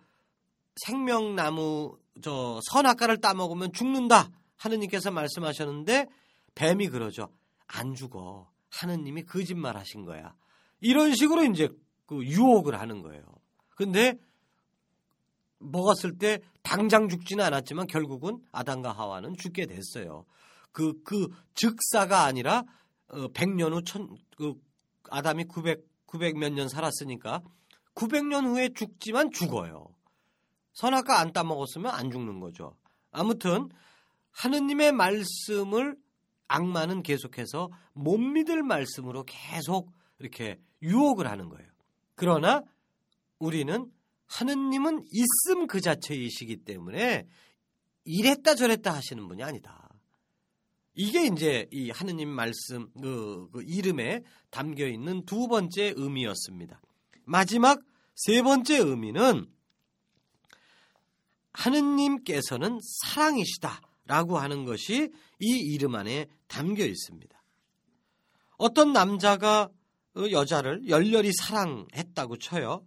생명나무 0.85 1.97
저 2.22 2.61
선악과를 2.70 3.20
따먹으면 3.20 3.72
죽는다. 3.72 4.31
하느님께서 4.57 5.11
말씀하셨는데 5.11 6.07
뱀이 6.54 6.88
그러죠. 6.88 7.28
안 7.66 7.94
죽어. 7.94 8.50
하느님이 8.70 9.24
거짓말 9.24 9.76
하신 9.76 10.04
거야. 10.04 10.35
이런 10.81 11.14
식으로 11.14 11.44
이제 11.44 11.68
그 12.07 12.24
유혹을 12.24 12.78
하는 12.81 13.02
거예요. 13.02 13.22
근데 13.76 14.14
먹었을 15.59 16.18
때 16.18 16.40
당장 16.62 17.09
죽지는 17.09 17.44
않았지만 17.44 17.87
결국은 17.87 18.38
아담과 18.52 18.92
하와는 18.92 19.37
죽게 19.37 19.66
됐어요. 19.66 20.24
그, 20.72 21.02
그 21.02 21.28
즉사가 21.54 22.24
아니라 22.24 22.62
어, 23.09 23.28
100년 23.28 23.72
후 23.72 23.83
천, 23.83 24.09
그 24.37 24.54
아담이 25.11 25.44
900, 25.44 25.85
900 26.07 26.38
몇 26.38 26.52
년 26.52 26.68
살았으니까 26.68 27.42
900년 27.94 28.44
후에 28.46 28.70
죽지만 28.74 29.33
죽어요. 29.33 29.88
선악과 30.79 31.19
안 31.19 31.33
따먹었으면 31.33 31.93
안 31.93 32.09
죽는 32.12 32.38
거죠. 32.38 32.77
아무튼 33.11 33.69
하느님의 34.31 34.93
말씀을 34.93 35.97
악마는 36.47 37.03
계속해서 37.03 37.71
못 37.95 38.19
믿을 38.19 38.62
말씀으로 38.62 39.25
계속 39.27 39.91
이렇게 40.21 40.61
유혹을 40.81 41.29
하는 41.29 41.49
거예요. 41.49 41.69
그러나 42.14 42.62
우리는 43.41 43.91
하느님은 44.29 45.05
있음 45.11 45.67
그 45.67 45.81
자체이시기 45.81 46.59
때문에 46.59 47.27
이랬다 48.05 48.55
저랬다 48.55 48.95
하시는 48.95 49.27
분이 49.27 49.43
아니다. 49.43 49.88
이게 50.95 51.27
이제 51.27 51.67
이 51.73 51.91
하느님 51.91 52.29
말씀 52.29 52.88
그, 53.01 53.49
그 53.53 53.64
이름에 53.64 54.23
담겨 54.51 54.87
있는 54.87 55.25
두 55.25 55.49
번째 55.49 55.95
의미였습니다. 55.97 56.81
마지막 57.25 57.81
세 58.14 58.43
번째 58.43 58.79
의미는 58.79 59.58
하느님께서는 61.59 62.79
사랑이시다라고 63.03 64.38
하는 64.38 64.64
것이 64.64 65.11
이 65.40 65.57
이름 65.57 65.94
안에 65.97 66.27
담겨 66.47 66.85
있습니다. 66.85 67.37
어떤 68.59 68.92
남자가 68.92 69.68
그 70.12 70.33
여자를 70.33 70.88
열렬히 70.88 71.33
사랑했다고 71.33 72.38
쳐요. 72.38 72.87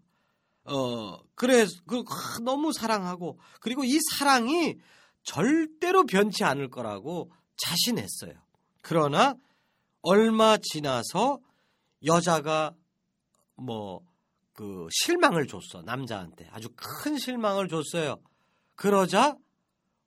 어, 0.63 1.17
그래, 1.35 1.65
그, 1.87 2.03
너무 2.43 2.71
사랑하고, 2.71 3.39
그리고 3.61 3.83
이 3.83 3.97
사랑이 4.11 4.75
절대로 5.23 6.05
변치 6.05 6.43
않을 6.43 6.69
거라고 6.69 7.31
자신했어요. 7.57 8.33
그러나, 8.81 9.35
얼마 10.01 10.57
지나서 10.61 11.39
여자가 12.05 12.75
뭐, 13.55 14.01
그, 14.53 14.87
실망을 14.91 15.47
줬어, 15.47 15.81
남자한테. 15.83 16.47
아주 16.51 16.69
큰 16.75 17.17
실망을 17.17 17.67
줬어요. 17.67 18.21
그러자, 18.81 19.37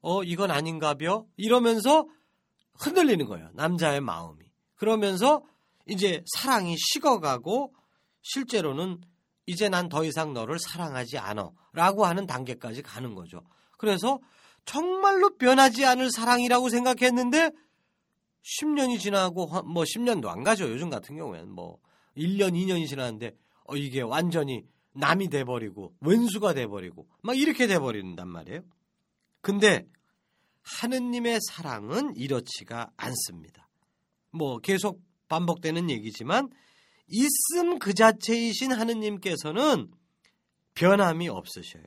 어, 0.00 0.24
이건 0.24 0.50
아닌가벼? 0.50 1.24
이러면서 1.36 2.08
흔들리는 2.80 3.24
거예요. 3.26 3.48
남자의 3.54 4.00
마음이. 4.00 4.50
그러면서 4.74 5.44
이제 5.86 6.24
사랑이 6.34 6.74
식어가고 6.76 7.72
실제로는 8.22 9.00
이제 9.46 9.68
난 9.68 9.88
더 9.88 10.02
이상 10.02 10.32
너를 10.32 10.58
사랑하지 10.58 11.18
않아 11.18 11.50
라고 11.72 12.04
하는 12.04 12.26
단계까지 12.26 12.82
가는 12.82 13.14
거죠. 13.14 13.42
그래서 13.78 14.18
정말로 14.64 15.36
변하지 15.36 15.84
않을 15.84 16.10
사랑이라고 16.10 16.68
생각했는데 16.68 17.52
10년이 18.42 18.98
지나고 18.98 19.46
뭐 19.62 19.84
10년도 19.84 20.26
안 20.26 20.42
가죠. 20.42 20.68
요즘 20.68 20.90
같은 20.90 21.16
경우에는 21.16 21.48
뭐 21.48 21.78
1년, 22.16 22.54
2년이 22.54 22.88
지났는데 22.88 23.36
어, 23.68 23.76
이게 23.76 24.00
완전히 24.00 24.64
남이 24.94 25.28
돼버리고 25.28 25.94
왼수가 26.00 26.54
돼버리고 26.54 27.06
막 27.22 27.36
이렇게 27.36 27.66
돼버린단 27.66 28.28
말이에요. 28.28 28.62
근데 29.40 29.86
하느님의 30.62 31.40
사랑은 31.48 32.16
이렇지가 32.16 32.90
않습니다. 32.96 33.68
뭐 34.30 34.58
계속 34.58 35.02
반복되는 35.28 35.90
얘기지만 35.90 36.48
있음 37.08 37.78
그 37.78 37.92
자체이신 37.92 38.72
하느님께서는 38.72 39.90
변함이 40.74 41.28
없으셔요. 41.28 41.84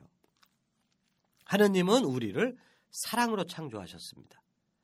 하느님은 1.45 2.03
우리를 2.03 2.55
사랑으로 2.91 3.45
창조하셨습니다. 3.45 4.41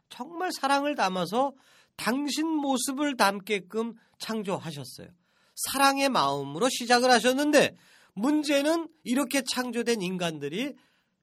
정말 0.10 0.52
사랑을 0.52 0.96
담아서 0.96 1.54
당신 1.96 2.48
모습을 2.48 3.16
담게끔 3.18 3.94
창조하셨어요. 4.20 5.10
사랑의 5.56 6.10
마음으로 6.10 6.70
시작을 6.70 7.12
하셨는데 7.12 7.76
문제는 8.14 8.88
이렇게 9.04 9.42
창조된 9.44 10.02
인간들이 10.02 10.76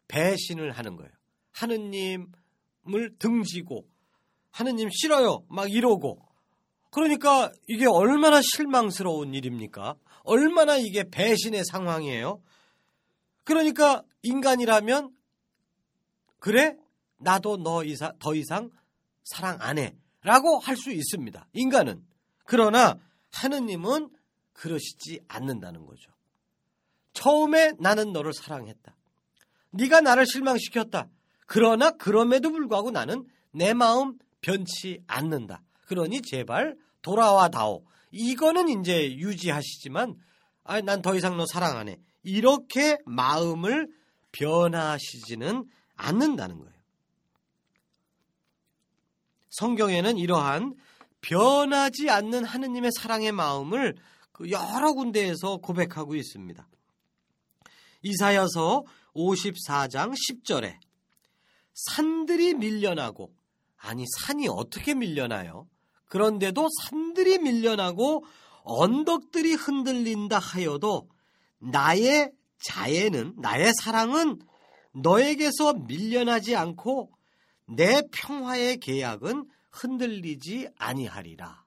배신을 0.09 0.73
하는 0.73 0.97
거예요. 0.97 1.11
하느님을 1.53 2.29
등지고 3.19 3.87
하느님 4.51 4.89
싫어요 4.91 5.45
막 5.49 5.71
이러고 5.71 6.21
그러니까 6.91 7.53
이게 7.69 7.87
얼마나 7.87 8.41
실망스러운 8.43 9.35
일입니까? 9.35 9.95
얼마나 10.25 10.77
이게 10.77 11.09
배신의 11.09 11.65
상황이에요? 11.65 12.43
그러니까 13.45 14.03
인간이라면 14.23 15.15
그래 16.39 16.77
나도 17.19 17.59
너 17.59 17.85
이상 17.85 18.13
더 18.19 18.35
이상 18.35 18.71
사랑 19.25 19.59
안 19.61 19.79
해라고 19.79 20.59
할 20.59 20.77
수 20.77 20.91
있습니다. 20.91 21.47
인간은 21.53 22.05
그러나 22.45 22.99
하느님은 23.33 24.11
그러시지 24.53 25.21
않는다는 25.29 25.87
거죠. 25.87 26.11
처음에 27.21 27.73
나는 27.79 28.13
너를 28.13 28.33
사랑했다. 28.33 28.97
네가 29.73 30.01
나를 30.01 30.27
실망시켰다. 30.27 31.09
그러나 31.47 31.91
그럼에도 31.91 32.51
불구하고 32.51 32.91
나는 32.91 33.27
내 33.53 33.75
마음 33.75 34.19
변치 34.41 35.03
않는다. 35.07 35.63
그러니 35.87 36.23
제발 36.23 36.77
돌아와 37.03 37.49
다오. 37.49 37.85
이거는 38.11 38.81
이제 38.81 39.17
유지하시지만 39.17 40.17
아, 40.65 40.81
난 40.81 41.03
더 41.03 41.15
이상 41.15 41.37
너 41.37 41.45
사랑 41.47 41.77
안 41.77 41.89
해. 41.89 41.99
이렇게 42.23 42.99
마음을 43.05 43.89
변하시지는 44.33 45.65
않는다는 45.97 46.59
거예요. 46.59 46.73
성경에는 49.51 50.17
이러한 50.17 50.75
변하지 51.21 52.09
않는 52.09 52.45
하느님의 52.45 52.93
사랑의 52.97 53.33
마음을 53.33 53.97
그 54.33 54.51
여러 54.51 54.93
군데에서 54.95 55.59
고백하고 55.59 56.15
있습니다. 56.15 56.67
이사여서 58.03 58.85
54장 59.15 60.15
10절에 60.15 60.79
산들이 61.75 62.55
밀려나고 62.55 63.33
아니 63.77 64.05
산이 64.19 64.49
어떻게 64.49 64.95
밀려나요? 64.95 65.69
그런데도 66.07 66.69
산들이 66.83 67.39
밀려나고 67.39 68.25
언덕들이 68.63 69.55
흔들린다 69.55 70.39
하여도 70.39 71.09
나의 71.59 72.33
자애는 72.59 73.35
나의 73.39 73.73
사랑은 73.81 74.41
너에게서 74.93 75.75
밀려나지 75.75 76.57
않고 76.57 77.13
내 77.67 78.03
평화의 78.13 78.79
계약은 78.79 79.49
흔들리지 79.71 80.69
아니하리라. 80.77 81.65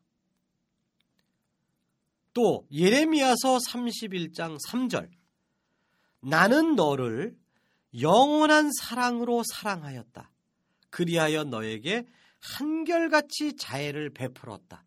또 2.33 2.65
예레미야서 2.71 3.59
31장 3.69 4.57
3절 4.67 5.09
나는 6.23 6.75
너를 6.75 7.35
영원한 7.99 8.71
사랑으로 8.71 9.43
사랑하였다. 9.53 10.31
그리하여 10.89 11.43
너에게 11.43 12.05
한결같이 12.39 13.55
자애를 13.57 14.11
베풀었다. 14.11 14.85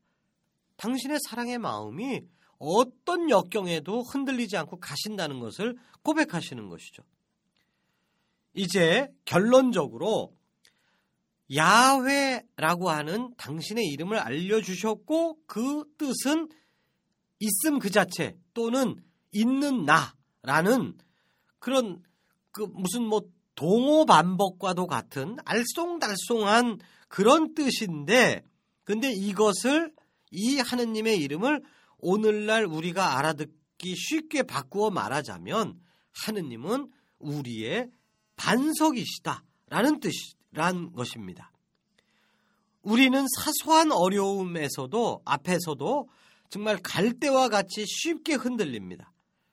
당신의 0.76 1.18
사랑의 1.28 1.58
마음이 1.58 2.22
어떤 2.58 3.30
역경에도 3.30 4.02
흔들리지 4.02 4.56
않고 4.56 4.80
가신다는 4.80 5.40
것을 5.40 5.76
고백하시는 6.02 6.68
것이죠. 6.68 7.02
이제 8.54 9.08
결론적으로 9.24 10.34
야훼라고 11.54 12.90
하는 12.90 13.34
당신의 13.36 13.86
이름을 13.86 14.18
알려주셨고 14.18 15.44
그 15.46 15.84
뜻은 15.98 16.48
있음 17.38 17.78
그 17.78 17.90
자체 17.90 18.36
또는 18.54 18.96
있는 19.32 19.84
나라는 19.84 20.96
그런 21.58 22.02
그 22.50 22.62
무슨 22.62 23.02
뭐 23.04 23.22
동호 23.54 24.04
반복과도 24.06 24.86
같은 24.86 25.36
알쏭달쏭한 25.36 26.80
그런 27.08 27.54
뜻인데 27.54 28.44
근데 28.84 29.10
이것을 29.10 29.92
이 30.30 30.58
하느님의 30.58 31.18
이름을 31.18 31.62
오늘날 31.98 32.66
우리가 32.66 33.18
알아듣기 33.18 33.94
쉽게 33.96 34.42
바꾸어 34.42 34.90
말하자면 34.90 35.80
하느님은 36.12 36.90
우리의 37.18 37.90
반석이시다라는 38.36 40.00
뜻이란 40.00 40.92
것입니다. 40.92 41.50
우리는 42.82 43.24
사소한 43.36 43.90
어려움에서도 43.90 45.22
앞에서도 45.24 46.08
정말 46.50 46.78
갈대와 46.82 47.48
같이 47.48 47.84
쉽게 47.86 48.34
흔들립니다. 48.34 49.12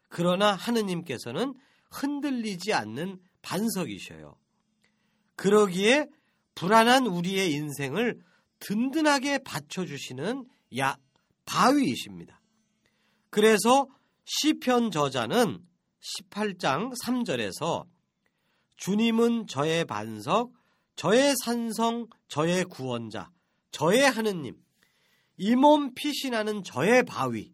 그러나 0.10 0.54
하느님께서는 0.54 1.56
흔들리지 1.94 2.74
않는 2.74 3.20
반석이셔요. 3.42 4.36
그러기에 5.36 6.08
불안한 6.56 7.08
우리의 7.08 7.52
인생을 7.54 8.22
든든하게 8.60 9.40
받쳐주시는 9.40 10.46
야 10.78 10.98
바위이십니다. 11.46 12.40
그래서 13.30 13.88
시편 14.26 14.92
저자는 14.92 15.60
18장 16.00 16.94
3절에서 17.04 17.88
주님은 18.78 19.48
저의 19.48 19.86
반석, 19.86 20.52
저의 20.96 21.34
산성, 21.44 22.08
저의 22.28 22.64
구원자, 22.66 23.32
저의 23.72 24.10
하느님, 24.10 24.56
이 25.38 25.56
몸 25.56 25.94
피신하는 25.94 26.64
저의 26.64 27.04
바위, 27.04 27.54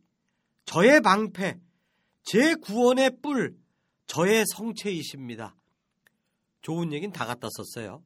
저의 0.66 1.02
방패, 1.02 1.60
제 2.24 2.56
구원의 2.56 3.22
뿔, 3.22 3.58
저의 4.10 4.44
성체이십니다. 4.54 5.56
좋은 6.62 6.92
얘기는 6.92 7.14
다 7.14 7.26
갖다 7.26 7.48
썼어요. 7.50 8.04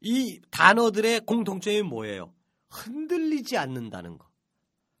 이 0.00 0.40
단어들의 0.50 1.20
공통점이 1.20 1.82
뭐예요? 1.82 2.34
흔들리지 2.68 3.56
않는다는 3.56 4.18
거. 4.18 4.28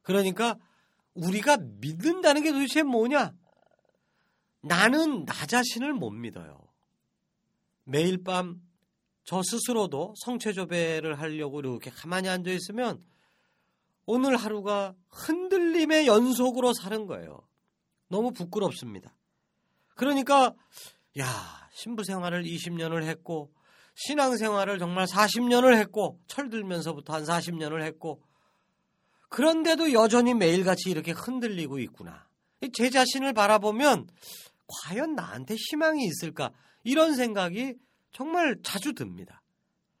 그러니까 0.00 0.56
우리가 1.12 1.58
믿는다는 1.58 2.42
게 2.42 2.52
도대체 2.52 2.82
뭐냐? 2.82 3.34
나는 4.62 5.26
나 5.26 5.46
자신을 5.46 5.92
못 5.92 6.10
믿어요. 6.10 6.66
매일 7.84 8.24
밤 8.24 8.64
저 9.24 9.42
스스로도 9.42 10.14
성체조배를 10.18 11.18
하려고 11.18 11.60
이렇게 11.60 11.90
가만히 11.90 12.28
앉아 12.28 12.50
있으면 12.50 13.02
오늘 14.06 14.36
하루가 14.36 14.94
흔들림의 15.08 16.06
연속으로 16.06 16.74
사는 16.74 17.06
거예요. 17.06 17.40
너무 18.08 18.32
부끄럽습니다. 18.32 19.14
그러니까 19.94 20.54
야 21.18 21.68
신부 21.72 22.04
생활을 22.04 22.44
20년을 22.44 23.04
했고 23.04 23.52
신앙 23.94 24.36
생활을 24.36 24.78
정말 24.78 25.06
40년을 25.06 25.76
했고 25.76 26.20
철들면서부터 26.26 27.12
한 27.12 27.24
40년을 27.24 27.82
했고 27.82 28.22
그런데도 29.28 29.92
여전히 29.92 30.34
매일같이 30.34 30.90
이렇게 30.90 31.12
흔들리고 31.12 31.78
있구나. 31.80 32.26
제 32.72 32.90
자신을 32.90 33.32
바라보면 33.32 34.08
과연 34.66 35.14
나한테 35.14 35.56
희망이 35.56 36.04
있을까? 36.04 36.50
이런 36.82 37.14
생각이 37.14 37.74
정말 38.12 38.56
자주 38.62 38.94
듭니다. 38.94 39.42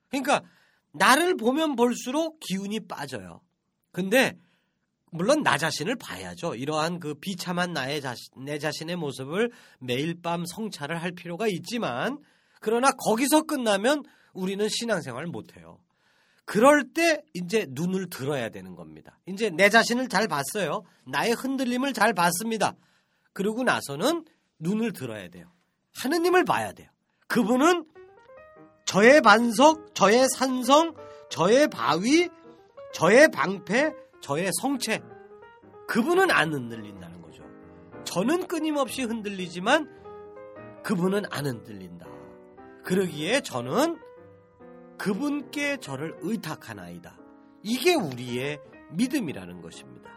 그러니까 0.08 0.42
나를 0.92 1.36
보면 1.36 1.74
볼수록 1.76 2.38
기운이 2.40 2.86
빠져요. 2.86 3.40
근데 3.90 4.38
물론 5.14 5.44
나 5.44 5.56
자신을 5.56 5.94
봐야죠. 5.94 6.56
이러한 6.56 6.98
그 6.98 7.14
비참한 7.14 7.72
나의 7.72 8.00
자신, 8.00 8.32
내 8.36 8.58
자신의 8.58 8.96
모습을 8.96 9.52
매일 9.78 10.20
밤 10.20 10.44
성찰을 10.44 11.00
할 11.00 11.12
필요가 11.12 11.46
있지만 11.46 12.18
그러나 12.60 12.90
거기서 12.90 13.42
끝나면 13.42 14.02
우리는 14.32 14.68
신앙생활을 14.68 15.28
못해요. 15.28 15.78
그럴 16.44 16.92
때 16.92 17.22
이제 17.32 17.64
눈을 17.70 18.10
들어야 18.10 18.48
되는 18.48 18.74
겁니다. 18.74 19.16
이제 19.26 19.50
내 19.50 19.68
자신을 19.68 20.08
잘 20.08 20.26
봤어요. 20.26 20.82
나의 21.06 21.34
흔들림을 21.34 21.92
잘 21.92 22.12
봤습니다. 22.12 22.74
그러고 23.32 23.62
나서는 23.62 24.24
눈을 24.58 24.92
들어야 24.92 25.28
돼요. 25.28 25.46
하느님을 25.94 26.44
봐야 26.44 26.72
돼요. 26.72 26.88
그분은 27.28 27.86
저의 28.84 29.20
반석, 29.22 29.94
저의 29.94 30.26
산성, 30.28 30.96
저의 31.30 31.68
바위, 31.68 32.28
저의 32.92 33.28
방패, 33.30 34.03
저의 34.24 34.50
성체. 34.58 35.02
그분은 35.86 36.30
안 36.30 36.50
흔들린다는 36.54 37.20
거죠. 37.20 37.44
저는 38.04 38.48
끊임없이 38.48 39.02
흔들리지만 39.02 39.86
그분은 40.82 41.24
안 41.30 41.44
흔들린다. 41.44 42.06
그러기에 42.84 43.42
저는 43.42 43.98
그분께 44.96 45.76
저를 45.76 46.16
의탁하나이다. 46.22 47.18
이게 47.62 47.94
우리의 47.94 48.60
믿음이라는 48.92 49.60
것입니다. 49.60 50.10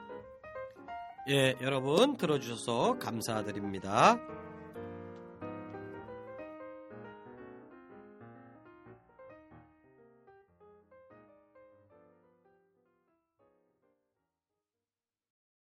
예, 1.28 1.56
여러분 1.60 2.16
들어주셔서 2.16 3.00
감사드립니다. 3.00 4.22